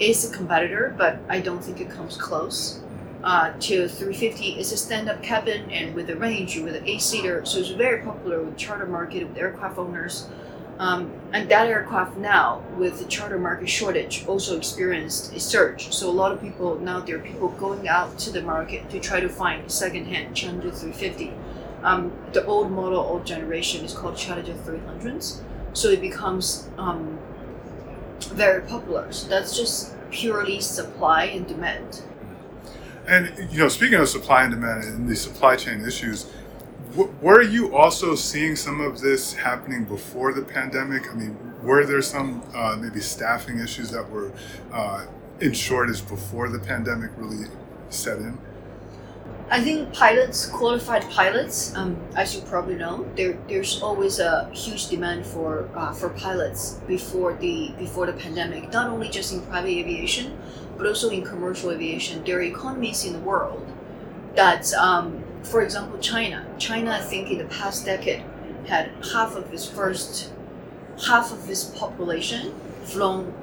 is 0.00 0.28
a 0.28 0.34
competitor, 0.34 0.94
but 0.96 1.18
I 1.28 1.40
don't 1.40 1.62
think 1.62 1.80
it 1.80 1.90
comes 1.90 2.16
close. 2.16 2.80
Uh, 3.22 3.52
to 3.60 3.86
350 3.86 4.58
is 4.58 4.72
a 4.72 4.76
stand-up 4.78 5.22
cabin 5.22 5.70
and 5.70 5.94
with 5.94 6.08
a 6.08 6.16
range 6.16 6.58
with 6.58 6.74
an 6.74 6.88
eight-seater, 6.88 7.44
so 7.44 7.58
it's 7.58 7.68
very 7.68 8.02
popular 8.02 8.42
with 8.42 8.56
charter 8.56 8.86
market 8.86 9.28
with 9.28 9.36
aircraft 9.36 9.76
owners. 9.76 10.26
Um, 10.78 11.12
and 11.34 11.46
that 11.50 11.66
aircraft 11.66 12.16
now, 12.16 12.62
with 12.78 12.98
the 12.98 13.04
charter 13.04 13.38
market 13.38 13.68
shortage, 13.68 14.24
also 14.26 14.56
experienced 14.56 15.34
a 15.34 15.38
surge. 15.38 15.92
So 15.92 16.08
a 16.08 16.10
lot 16.10 16.32
of 16.32 16.40
people 16.40 16.78
now 16.78 17.00
there 17.00 17.16
are 17.16 17.18
people 17.18 17.48
going 17.50 17.86
out 17.86 18.18
to 18.20 18.30
the 18.30 18.40
market 18.40 18.88
to 18.88 18.98
try 18.98 19.20
to 19.20 19.28
find 19.28 19.70
secondhand 19.70 20.34
Challenger 20.34 20.70
350. 20.70 21.34
Um, 21.82 22.12
the 22.32 22.44
old 22.44 22.70
model, 22.70 22.98
old 23.00 23.24
generation 23.24 23.84
is 23.84 23.94
called 23.94 24.16
Challenger 24.16 24.52
300s. 24.52 25.40
So 25.72 25.88
it 25.88 26.00
becomes 26.00 26.68
um, 26.76 27.18
very 28.20 28.62
popular. 28.62 29.10
So 29.12 29.28
that's 29.28 29.56
just 29.56 29.94
purely 30.10 30.60
supply 30.60 31.24
and 31.24 31.46
demand. 31.46 32.02
And 33.06 33.50
you 33.50 33.58
know, 33.58 33.68
speaking 33.68 33.98
of 33.98 34.08
supply 34.08 34.44
and 34.44 34.52
demand 34.52 34.84
and 34.84 35.08
the 35.08 35.16
supply 35.16 35.56
chain 35.56 35.84
issues, 35.84 36.30
w- 36.90 37.12
were 37.20 37.42
you 37.42 37.74
also 37.74 38.14
seeing 38.14 38.56
some 38.56 38.80
of 38.80 39.00
this 39.00 39.34
happening 39.34 39.84
before 39.84 40.32
the 40.32 40.42
pandemic? 40.42 41.10
I 41.10 41.14
mean, 41.14 41.36
were 41.62 41.84
there 41.86 42.02
some 42.02 42.42
uh, 42.54 42.76
maybe 42.78 43.00
staffing 43.00 43.58
issues 43.58 43.90
that 43.90 44.08
were 44.10 44.32
uh, 44.72 45.06
in 45.40 45.52
shortage 45.52 46.06
before 46.06 46.48
the 46.48 46.58
pandemic 46.58 47.10
really 47.16 47.48
set 47.88 48.18
in? 48.18 48.38
I 49.52 49.60
think 49.60 49.92
pilots, 49.92 50.46
qualified 50.46 51.10
pilots, 51.10 51.74
um, 51.74 51.96
as 52.14 52.36
you 52.36 52.40
probably 52.42 52.76
know, 52.76 53.04
there 53.16 53.36
there's 53.48 53.82
always 53.82 54.20
a 54.20 54.48
huge 54.52 54.86
demand 54.86 55.26
for 55.26 55.68
uh, 55.74 55.92
for 55.92 56.10
pilots 56.10 56.80
before 56.86 57.34
the 57.34 57.72
before 57.76 58.06
the 58.06 58.12
pandemic. 58.12 58.72
Not 58.72 58.88
only 58.88 59.08
just 59.08 59.32
in 59.32 59.40
private 59.42 59.70
aviation, 59.70 60.38
but 60.76 60.86
also 60.86 61.10
in 61.10 61.24
commercial 61.24 61.72
aviation. 61.72 62.22
There 62.22 62.38
are 62.38 62.42
economies 62.42 63.04
in 63.04 63.12
the 63.12 63.18
world 63.18 63.66
that, 64.36 64.72
um, 64.74 65.24
for 65.42 65.62
example, 65.62 65.98
China. 65.98 66.46
China, 66.58 66.92
I 66.92 67.00
think, 67.00 67.28
in 67.30 67.38
the 67.38 67.44
past 67.46 67.84
decade, 67.84 68.22
had 68.68 68.92
half 69.12 69.34
of 69.34 69.52
its 69.52 69.66
first 69.68 70.30
half 71.08 71.32
of 71.32 71.50
its 71.50 71.64
population 71.64 72.54
flown 72.84 73.34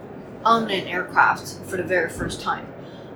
on 0.45 0.71
an 0.71 0.87
aircraft 0.87 1.59
for 1.65 1.75
the 1.75 1.83
very 1.83 2.09
first 2.09 2.39
time. 2.39 2.65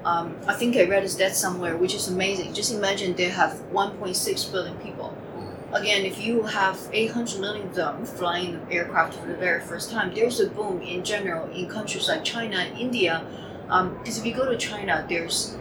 Um, 0.04 0.36
I 0.48 0.54
think 0.54 0.76
I 0.78 0.86
read 0.86 1.04
a 1.04 1.10
stat 1.10 1.36
somewhere, 1.36 1.78
which 1.78 1.94
is 1.94 2.08
amazing. 2.08 2.54
Just 2.54 2.74
imagine 2.74 3.14
they 3.16 3.30
have 3.30 3.62
1.6 3.72 4.52
billion 4.52 4.78
people. 4.78 5.16
Again, 5.74 6.06
if 6.06 6.20
you 6.20 6.44
have 6.44 6.80
800 6.92 7.40
million 7.40 7.68
of 7.68 7.76
them 7.76 8.06
flying 8.06 8.60
aircraft 8.70 9.14
for 9.14 9.28
the 9.28 9.36
very 9.36 9.62
first 9.62 9.92
time, 9.92 10.14
there's 10.14 10.40
a 10.40 10.50
boom 10.50 10.82
in 10.82 11.04
general 11.04 11.50
in 11.52 11.70
countries 11.70 12.08
like 12.10 12.24
China 12.24 12.58
and 12.58 12.78
India. 12.78 13.26
Because 13.68 14.18
um, 14.18 14.20
if 14.20 14.26
you 14.26 14.34
go 14.34 14.50
to 14.50 14.58
China, 14.58 15.06
there's 15.08 15.56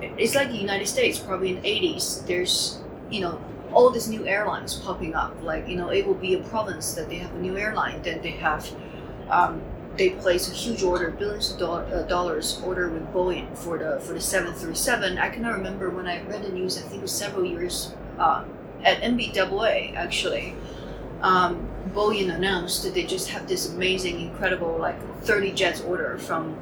it's 0.00 0.34
like 0.34 0.48
the 0.50 0.56
United 0.56 0.86
States, 0.86 1.18
probably 1.18 1.50
in 1.50 1.62
the 1.62 1.68
80s. 1.68 2.24
There's 2.26 2.78
you 3.10 3.20
know 3.20 3.40
all 3.72 3.90
these 3.90 4.08
new 4.08 4.26
airlines 4.26 4.74
popping 4.74 5.14
up. 5.14 5.34
Like 5.42 5.66
you 5.66 5.76
know, 5.76 5.88
it 5.90 6.06
will 6.06 6.14
be 6.14 6.34
a 6.34 6.40
province 6.40 6.94
that 6.94 7.08
they 7.08 7.16
have 7.16 7.34
a 7.34 7.38
new 7.38 7.56
airline. 7.56 8.02
Then 8.02 8.22
they 8.22 8.30
have 8.32 8.70
um, 9.28 9.60
they 9.98 10.10
place 10.10 10.50
a 10.50 10.54
huge 10.54 10.82
order, 10.82 11.10
billions 11.10 11.52
of 11.52 11.60
uh, 11.60 12.02
dollars 12.04 12.62
order 12.64 12.88
with 12.88 13.12
Boeing 13.12 13.54
for 13.58 13.76
the 13.76 14.00
for 14.00 14.14
the 14.14 14.20
737. 14.20 15.18
I 15.18 15.28
cannot 15.28 15.54
remember 15.54 15.90
when 15.90 16.06
I 16.06 16.22
read 16.22 16.42
the 16.44 16.52
news. 16.52 16.78
I 16.78 16.82
think 16.82 17.00
it 17.00 17.02
was 17.02 17.12
several 17.12 17.44
years 17.44 17.92
uh, 18.18 18.44
at 18.84 19.02
NBAA 19.02 19.96
actually. 19.96 20.54
Um, 21.20 21.68
Boeing 21.88 22.32
announced 22.32 22.84
that 22.84 22.94
they 22.94 23.02
just 23.02 23.28
have 23.30 23.48
this 23.48 23.68
amazing, 23.68 24.20
incredible, 24.20 24.78
like 24.78 24.96
30 25.22 25.52
jets 25.52 25.80
order 25.80 26.16
from 26.18 26.56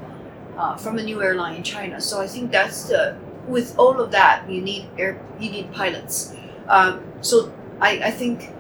uh, 0.57 0.77
from 0.77 0.99
a 0.99 1.03
new 1.03 1.23
airline 1.23 1.57
in 1.57 1.63
China. 1.63 2.01
So 2.01 2.21
I 2.21 2.27
think 2.27 2.51
that's 2.51 2.85
the 2.85 3.19
with 3.47 3.79
all 3.79 4.01
of 4.01 4.11
that 4.11 4.51
you 4.51 4.63
need 4.63 4.89
air 4.99 5.21
you 5.39 5.51
need 5.51 5.73
pilots. 5.73 6.35
Um, 6.69 7.05
so 7.21 7.53
I, 7.81 8.01
I 8.05 8.11
think 8.11 8.51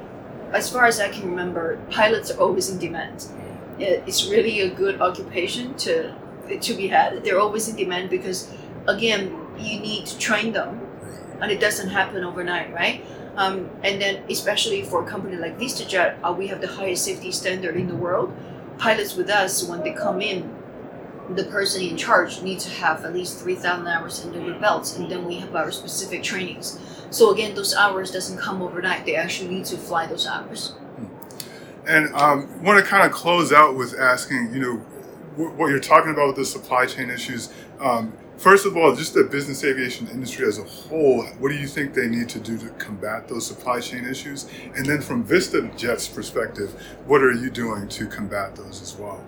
as 0.52 0.70
far 0.70 0.84
as 0.84 1.00
I 1.00 1.08
can 1.08 1.30
remember, 1.30 1.78
pilots 1.90 2.30
are 2.30 2.38
always 2.38 2.68
in 2.70 2.78
demand 2.78 3.26
it's 3.78 4.28
really 4.28 4.60
a 4.60 4.70
good 4.70 5.00
occupation 5.00 5.74
to 5.78 6.14
to 6.60 6.74
be 6.74 6.88
had. 6.88 7.24
They're 7.24 7.40
always 7.40 7.68
in 7.68 7.76
demand 7.76 8.10
because, 8.10 8.52
again, 8.86 9.36
you 9.58 9.80
need 9.80 10.06
to 10.06 10.18
train 10.18 10.52
them, 10.52 10.80
and 11.40 11.50
it 11.50 11.60
doesn't 11.60 11.88
happen 11.88 12.24
overnight, 12.24 12.72
right? 12.72 13.04
Um, 13.36 13.68
and 13.82 14.00
then, 14.00 14.22
especially 14.30 14.82
for 14.82 15.04
a 15.04 15.06
company 15.06 15.36
like 15.36 15.58
VistaJet, 15.58 16.18
uh, 16.22 16.32
we 16.32 16.46
have 16.46 16.60
the 16.60 16.68
highest 16.68 17.04
safety 17.04 17.30
standard 17.30 17.76
in 17.76 17.86
the 17.88 17.96
world. 17.96 18.34
Pilots 18.78 19.14
with 19.16 19.28
us, 19.28 19.64
when 19.64 19.82
they 19.82 19.92
come 19.92 20.22
in, 20.22 20.54
the 21.30 21.44
person 21.44 21.82
in 21.82 21.96
charge 21.96 22.40
needs 22.42 22.64
to 22.64 22.70
have 22.70 23.04
at 23.04 23.12
least 23.12 23.40
3,000 23.40 23.86
hours 23.86 24.24
under 24.24 24.38
their 24.38 24.58
belts, 24.58 24.96
and 24.96 25.10
then 25.10 25.24
we 25.24 25.36
have 25.36 25.54
our 25.54 25.70
specific 25.70 26.22
trainings. 26.22 26.78
So 27.10 27.32
again, 27.32 27.54
those 27.54 27.74
hours 27.74 28.10
doesn't 28.10 28.38
come 28.38 28.62
overnight. 28.62 29.04
They 29.04 29.16
actually 29.16 29.48
need 29.48 29.64
to 29.66 29.76
fly 29.76 30.06
those 30.06 30.26
hours. 30.26 30.74
And 31.86 32.12
um, 32.14 32.62
want 32.62 32.82
to 32.82 32.88
kind 32.88 33.06
of 33.06 33.12
close 33.12 33.52
out 33.52 33.76
with 33.76 33.98
asking, 33.98 34.52
you 34.52 34.60
know, 34.60 34.76
what 35.36 35.68
you're 35.68 35.80
talking 35.80 36.10
about 36.10 36.28
with 36.28 36.36
the 36.36 36.44
supply 36.44 36.86
chain 36.86 37.10
issues. 37.10 37.52
Um, 37.78 38.12
first 38.38 38.66
of 38.66 38.76
all, 38.76 38.94
just 38.94 39.14
the 39.14 39.24
business 39.24 39.62
aviation 39.64 40.08
industry 40.08 40.46
as 40.46 40.58
a 40.58 40.64
whole, 40.64 41.24
what 41.38 41.50
do 41.50 41.56
you 41.56 41.66
think 41.66 41.94
they 41.94 42.08
need 42.08 42.28
to 42.30 42.40
do 42.40 42.58
to 42.58 42.70
combat 42.70 43.28
those 43.28 43.46
supply 43.46 43.80
chain 43.80 44.04
issues? 44.04 44.48
And 44.74 44.86
then 44.86 45.00
from 45.00 45.22
Vista 45.24 45.70
Jet's 45.76 46.08
perspective, 46.08 46.70
what 47.06 47.22
are 47.22 47.32
you 47.32 47.50
doing 47.50 47.88
to 47.88 48.06
combat 48.06 48.56
those 48.56 48.80
as 48.80 48.96
well? 48.96 49.22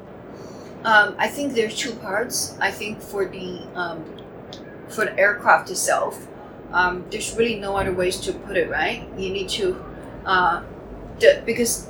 Um, 0.85 1.15
I 1.19 1.29
think 1.29 1.55
there's 1.55 1.77
two 1.77 1.93
parts. 1.93 2.57
I 2.61 2.71
think 2.71 3.01
for 3.01 3.27
the 3.27 3.67
um, 3.75 4.05
for 4.89 5.05
the 5.05 5.19
aircraft 5.19 5.71
itself, 5.71 6.27
um, 6.73 7.05
there's 7.11 7.37
really 7.37 7.57
no 7.57 7.77
other 7.77 7.93
ways 7.93 8.19
to 8.21 8.33
put 8.33 8.57
it. 8.57 8.71
Right? 8.71 9.07
You 9.19 9.31
need 9.31 9.49
to 9.51 9.85
uh, 10.25 10.63
the, 11.19 11.43
because 11.45 11.88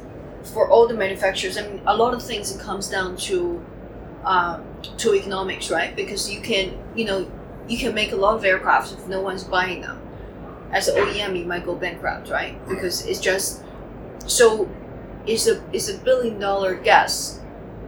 for 0.53 0.69
all 0.69 0.87
the 0.87 0.95
manufacturers, 0.95 1.57
I 1.57 1.63
mean, 1.63 1.83
a 1.87 1.97
lot 1.97 2.15
of 2.15 2.23
things 2.23 2.55
it 2.55 2.61
comes 2.61 2.89
down 2.89 3.17
to 3.29 3.65
um, 4.25 4.65
to 4.99 5.15
economics, 5.15 5.71
right? 5.71 5.95
Because 5.95 6.31
you 6.31 6.41
can, 6.41 6.77
you 6.95 7.05
know, 7.05 7.31
you 7.69 7.79
can 7.79 7.95
make 7.95 8.13
a 8.13 8.17
lot 8.17 8.37
of 8.37 8.45
aircraft 8.45 8.93
if 8.93 9.07
no 9.07 9.21
one's 9.21 9.45
buying 9.45 9.81
them. 9.81 10.01
As 10.73 10.89
an 10.89 10.97
OEM, 10.97 11.39
you 11.39 11.45
might 11.47 11.65
go 11.65 11.75
bankrupt, 11.75 12.29
right? 12.29 12.57
Because 12.69 13.07
it's 13.07 13.21
just 13.21 13.63
so 14.27 14.69
it's 15.27 15.47
a 15.47 15.63
it's 15.73 15.89
a 15.89 15.99
billion 15.99 16.39
dollar 16.39 16.75
guess. 16.75 17.41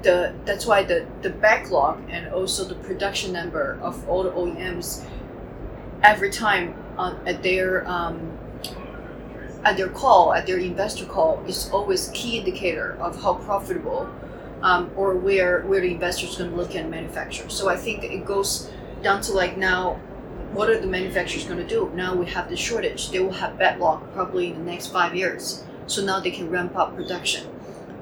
The 0.02 0.34
that's 0.44 0.64
why 0.66 0.82
the 0.82 1.06
the 1.22 1.30
backlog 1.30 2.02
and 2.10 2.32
also 2.32 2.64
the 2.64 2.76
production 2.76 3.32
number 3.32 3.78
of 3.82 4.08
all 4.08 4.22
the 4.22 4.30
OEMs 4.30 5.04
every 6.02 6.30
time 6.30 6.74
on, 6.96 7.20
at 7.26 7.42
their 7.42 7.86
um, 7.88 8.38
at 9.64 9.76
their 9.76 9.88
call, 9.88 10.32
at 10.32 10.46
their 10.46 10.58
investor 10.58 11.04
call, 11.04 11.42
is 11.46 11.70
always 11.70 12.10
key 12.14 12.38
indicator 12.38 12.96
of 13.00 13.20
how 13.22 13.34
profitable 13.34 14.08
um, 14.62 14.90
or 14.96 15.14
where 15.14 15.62
where 15.62 15.80
the 15.80 15.90
investor 15.90 16.26
is 16.26 16.36
going 16.36 16.50
to 16.50 16.56
look 16.56 16.74
at 16.74 16.88
manufacturer. 16.88 17.48
So 17.48 17.68
I 17.68 17.76
think 17.76 18.04
it 18.04 18.24
goes 18.24 18.70
down 19.02 19.20
to 19.22 19.32
like 19.32 19.56
now, 19.56 19.94
what 20.52 20.68
are 20.68 20.80
the 20.80 20.86
manufacturers 20.86 21.44
going 21.44 21.58
to 21.58 21.66
do? 21.66 21.90
Now 21.94 22.14
we 22.14 22.26
have 22.26 22.48
the 22.50 22.56
shortage. 22.56 23.10
They 23.10 23.20
will 23.20 23.32
have 23.32 23.58
backlog 23.58 24.12
probably 24.12 24.48
in 24.48 24.64
the 24.64 24.70
next 24.70 24.88
five 24.88 25.14
years. 25.14 25.64
So 25.86 26.04
now 26.04 26.20
they 26.20 26.30
can 26.30 26.50
ramp 26.50 26.76
up 26.76 26.94
production. 26.94 27.46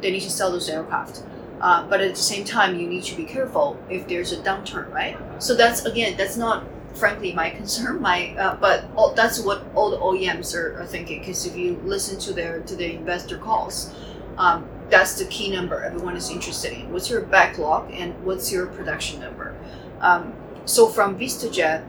They 0.00 0.10
need 0.10 0.22
to 0.22 0.30
sell 0.30 0.52
those 0.52 0.68
aircraft. 0.68 1.22
Uh, 1.60 1.88
but 1.88 2.00
at 2.00 2.14
the 2.14 2.20
same 2.20 2.44
time, 2.44 2.78
you 2.78 2.86
need 2.86 3.02
to 3.02 3.16
be 3.16 3.24
careful 3.24 3.76
if 3.90 4.06
there's 4.06 4.32
a 4.32 4.36
downturn, 4.36 4.92
right? 4.92 5.16
So 5.42 5.56
that's 5.56 5.84
again, 5.84 6.16
that's 6.16 6.36
not 6.36 6.64
frankly 6.94 7.32
my 7.32 7.50
concern. 7.50 8.00
My 8.00 8.34
uh, 8.38 8.56
but 8.56 8.84
all, 8.96 9.14
that's 9.14 9.40
what 9.40 9.64
all 9.74 9.90
the 9.90 9.98
OEMs 9.98 10.54
are, 10.54 10.80
are 10.80 10.86
thinking. 10.86 11.20
Because 11.20 11.46
if 11.46 11.56
you 11.56 11.80
listen 11.84 12.18
to 12.20 12.32
their 12.32 12.60
to 12.60 12.76
their 12.76 12.90
investor 12.90 13.38
calls, 13.38 13.94
um, 14.36 14.68
that's 14.90 15.18
the 15.18 15.24
key 15.26 15.50
number 15.50 15.82
everyone 15.82 16.16
is 16.16 16.30
interested 16.30 16.72
in. 16.72 16.92
What's 16.92 17.10
your 17.10 17.22
backlog 17.22 17.90
and 17.92 18.14
what's 18.24 18.50
your 18.50 18.66
production 18.66 19.20
number? 19.20 19.56
Um, 20.00 20.32
so 20.64 20.86
from 20.86 21.18
VistaJet, 21.18 21.84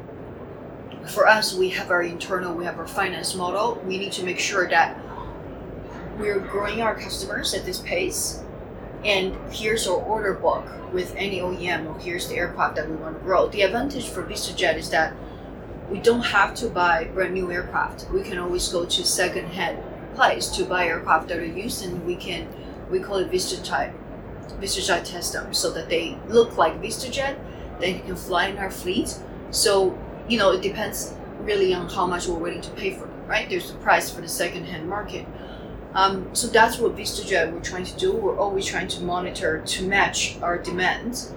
for 1.09 1.27
us, 1.27 1.53
we 1.53 1.69
have 1.69 1.91
our 1.91 2.03
internal, 2.03 2.53
we 2.53 2.65
have 2.65 2.77
our 2.77 2.87
finance 2.87 3.35
model. 3.35 3.81
We 3.85 3.97
need 3.97 4.11
to 4.13 4.23
make 4.23 4.39
sure 4.39 4.69
that 4.69 4.97
we're 6.17 6.39
growing 6.39 6.81
our 6.81 6.95
customers 6.95 7.53
at 7.53 7.65
this 7.65 7.79
pace 7.79 8.43
and 9.03 9.35
here's 9.51 9.87
our 9.87 9.95
order 9.95 10.33
book 10.33 10.65
with 10.93 11.13
any 11.15 11.39
OEM, 11.39 11.87
or 11.87 11.99
here's 11.99 12.27
the 12.27 12.35
aircraft 12.35 12.75
that 12.75 12.89
we 12.89 12.95
want 12.95 13.17
to 13.17 13.23
grow. 13.23 13.47
The 13.47 13.61
advantage 13.61 14.07
for 14.07 14.23
VistaJet 14.23 14.77
is 14.77 14.89
that 14.89 15.13
we 15.89 15.99
don't 15.99 16.21
have 16.21 16.53
to 16.55 16.69
buy 16.69 17.05
brand 17.05 17.33
new 17.33 17.51
aircraft. 17.51 18.07
We 18.11 18.21
can 18.21 18.37
always 18.37 18.67
go 18.67 18.85
to 18.85 19.05
second-hand 19.05 19.79
place 20.15 20.47
to 20.49 20.65
buy 20.65 20.87
aircraft 20.87 21.29
that 21.29 21.37
are 21.37 21.45
used, 21.45 21.85
and 21.85 22.05
we 22.05 22.15
can 22.15 22.47
we 22.89 22.99
call 22.99 23.17
it 23.17 23.31
VistaJet 23.31 23.93
VistaJet 24.59 25.03
test 25.05 25.33
them 25.33 25.53
so 25.53 25.71
that 25.71 25.89
they 25.89 26.17
look 26.27 26.57
like 26.57 26.81
VistaJet. 26.81 27.37
then 27.79 27.95
you 27.95 28.01
can 28.01 28.15
fly 28.15 28.47
in 28.47 28.57
our 28.57 28.71
fleet. 28.71 29.17
So 29.51 29.97
you 30.27 30.37
know 30.37 30.51
it 30.51 30.61
depends 30.61 31.13
really 31.41 31.73
on 31.73 31.87
how 31.89 32.05
much 32.05 32.27
we're 32.27 32.37
willing 32.37 32.61
to 32.61 32.71
pay 32.71 32.91
for 32.91 33.05
them. 33.05 33.25
Right? 33.27 33.49
There's 33.49 33.69
a 33.71 33.75
price 33.75 34.09
for 34.09 34.21
the 34.21 34.27
second-hand 34.27 34.89
market. 34.89 35.25
Um, 35.93 36.33
so 36.33 36.47
that's 36.47 36.77
what 36.77 36.95
VistaJet 36.95 37.51
we're 37.51 37.61
trying 37.61 37.85
to 37.85 37.97
do. 37.97 38.11
We're 38.11 38.37
always 38.37 38.65
trying 38.65 38.87
to 38.89 39.03
monitor 39.03 39.61
to 39.65 39.87
match 39.87 40.37
our 40.41 40.57
demand 40.57 41.31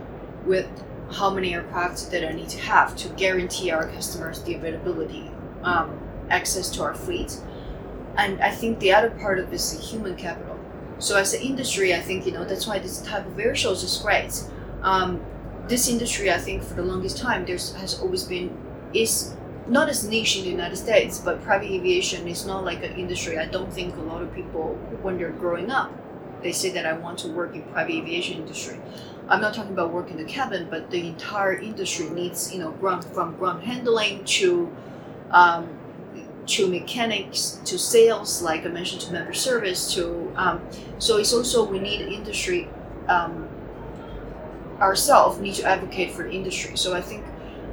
with 0.45 0.69
how 1.11 1.31
many 1.31 1.55
aircraft 1.55 2.11
that 2.11 2.27
I 2.27 2.33
need 2.33 2.49
to 2.51 2.59
have 2.59 2.97
to 2.97 3.09
guarantee 3.11 3.71
our 3.71 3.87
customers 3.89 4.43
the 4.43 4.55
availability, 4.55 5.31
um, 5.63 5.99
access 6.31 6.71
to 6.71 6.83
our 6.83 6.95
fleet. 6.95 7.39
And 8.17 8.41
I 8.43 8.51
think 8.51 8.79
the 8.79 8.93
other 8.93 9.11
part 9.11 9.39
of 9.39 9.51
this 9.51 9.73
is 9.73 9.91
human 9.91 10.17
capital. 10.17 10.59
So 10.99 11.17
as 11.17 11.35
an 11.35 11.43
industry, 11.43 11.95
I 11.95 12.01
think 12.01 12.27
you 12.27 12.33
know 12.33 12.45
that's 12.45 12.67
why 12.67 12.79
this 12.79 13.01
type 13.03 13.27
of 13.27 13.39
air 13.39 13.55
shows 13.55 13.83
is 13.83 13.99
great. 13.99 14.45
Um, 14.83 15.21
this 15.67 15.89
industry, 15.89 16.31
I 16.31 16.39
think, 16.39 16.63
for 16.63 16.75
the 16.75 16.83
longest 16.83 17.19
time, 17.19 17.45
there's 17.45 17.73
has 17.75 18.01
always 18.01 18.25
been 18.25 18.57
is 18.93 19.35
not 19.69 19.89
as 19.89 20.09
niche 20.09 20.37
in 20.37 20.45
the 20.45 20.51
United 20.51 20.77
States, 20.77 21.19
but 21.19 21.43
private 21.43 21.71
aviation 21.71 22.27
is 22.27 22.47
not 22.47 22.65
like 22.65 22.83
an 22.83 22.95
industry. 22.97 23.39
I 23.39 23.47
don't 23.47 23.73
think 23.73 23.97
a 23.97 24.01
lot 24.01 24.23
of 24.23 24.35
people, 24.35 24.75
when 25.03 25.19
they're 25.19 25.31
growing 25.31 25.71
up, 25.71 25.93
they 26.43 26.53
say 26.53 26.71
that 26.71 26.85
I 26.87 26.93
want 26.95 27.19
to 27.21 27.29
work 27.29 27.55
in 27.55 27.63
private 27.63 27.93
aviation 27.93 28.39
industry. 28.39 28.81
I'm 29.29 29.41
not 29.41 29.55
talking 29.55 29.73
about 29.73 29.93
work 29.93 30.11
in 30.11 30.17
the 30.17 30.25
cabin, 30.25 30.67
but 30.69 30.91
the 30.91 31.07
entire 31.07 31.55
industry 31.55 32.11
needs, 32.11 32.53
you 32.53 32.59
know, 32.59 32.73
ground 32.73 33.05
from 33.05 33.37
ground 33.37 33.63
handling 33.63 34.25
to 34.25 34.71
um, 35.31 35.69
to 36.45 36.69
mechanics 36.69 37.61
to 37.65 37.79
sales, 37.79 38.43
like 38.43 38.67
I 38.67 38.69
mentioned, 38.69 39.03
to 39.03 39.13
member 39.13 39.33
service 39.33 39.95
to 39.95 40.33
um, 40.37 40.61
so 40.99 41.19
it's 41.19 41.33
also 41.33 41.65
we 41.65 41.79
need 41.79 42.01
industry 42.01 42.69
um, 43.09 43.49
ourselves 44.81 45.39
need 45.39 45.55
to 45.55 45.65
advocate 45.65 46.11
for 46.11 46.25
the 46.25 46.31
industry. 46.33 46.77
So 46.77 46.95
I 46.95 47.01
think 47.01 47.25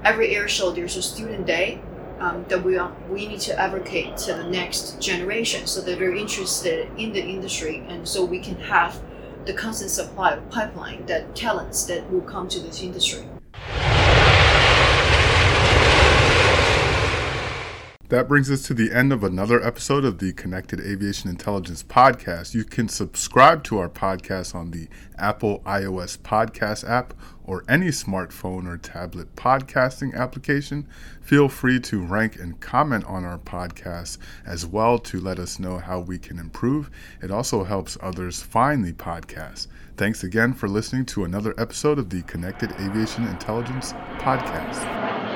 every 0.04 0.36
air 0.36 0.48
show 0.48 0.72
there's 0.72 0.96
a 0.96 1.02
student 1.02 1.46
day 1.46 1.82
um, 2.20 2.46
that 2.50 2.64
we 2.64 2.78
are, 2.78 2.94
we 3.10 3.28
need 3.28 3.40
to 3.40 3.58
advocate 3.58 4.18
to 4.18 4.34
the 4.34 4.44
next 4.44 5.02
generation 5.02 5.66
so 5.66 5.82
that 5.82 6.00
they're 6.00 6.16
interested 6.16 6.90
in 6.98 7.14
the 7.14 7.24
industry 7.24 7.84
and 7.88 8.08
so 8.08 8.24
we 8.24 8.40
can 8.40 8.56
have 8.56 9.02
the 9.46 9.54
constant 9.54 9.90
supply 9.90 10.34
of 10.34 10.50
pipeline 10.50 11.06
that 11.06 11.36
talents 11.36 11.86
that 11.86 12.10
will 12.12 12.22
come 12.22 12.48
to 12.48 12.60
this 12.60 12.82
industry. 12.82 13.26
That 18.10 18.28
brings 18.28 18.50
us 18.50 18.64
to 18.64 18.74
the 18.74 18.92
end 18.92 19.14
of 19.14 19.24
another 19.24 19.64
episode 19.64 20.04
of 20.04 20.18
the 20.18 20.34
Connected 20.34 20.80
Aviation 20.80 21.30
Intelligence 21.30 21.84
Podcast. 21.84 22.56
You 22.56 22.64
can 22.64 22.90
subscribe 22.90 23.64
to 23.66 23.78
our 23.78 23.88
podcast 23.88 24.56
on 24.56 24.72
the 24.72 24.88
Apple 25.20 25.60
iOS 25.60 26.18
podcast 26.18 26.90
app 26.90 27.14
or 27.44 27.64
any 27.70 27.90
smartphone 27.90 28.68
or 28.68 28.78
tablet 28.78 29.36
podcasting 29.36 30.16
application. 30.16 30.88
Feel 31.22 31.50
free 31.50 31.80
to 31.82 32.04
rank 32.04 32.38
and 32.38 32.60
comment 32.60 33.06
on 33.06 33.26
our 33.26 33.38
podcast 33.38 34.18
as 34.44 34.66
well 34.66 34.98
to 34.98 35.20
let 35.20 35.38
us 35.38 35.60
know 35.60 35.78
how 35.78 36.00
we 36.00 36.18
can 36.18 36.40
improve. 36.40 36.90
It 37.22 37.30
also 37.30 37.64
helps 37.64 37.96
others 38.02 38.42
find 38.42 38.84
the 38.84 38.94
podcast. 38.94 39.68
Thanks 39.98 40.24
again 40.24 40.54
for 40.54 40.68
listening 40.68 41.06
to 41.08 41.26
another 41.26 41.54
episode 41.60 42.00
of 42.00 42.10
the 42.10 42.24
Connected 42.24 42.72
Aviation 42.80 43.28
Intelligence 43.28 43.94
Podcast. 44.18 45.29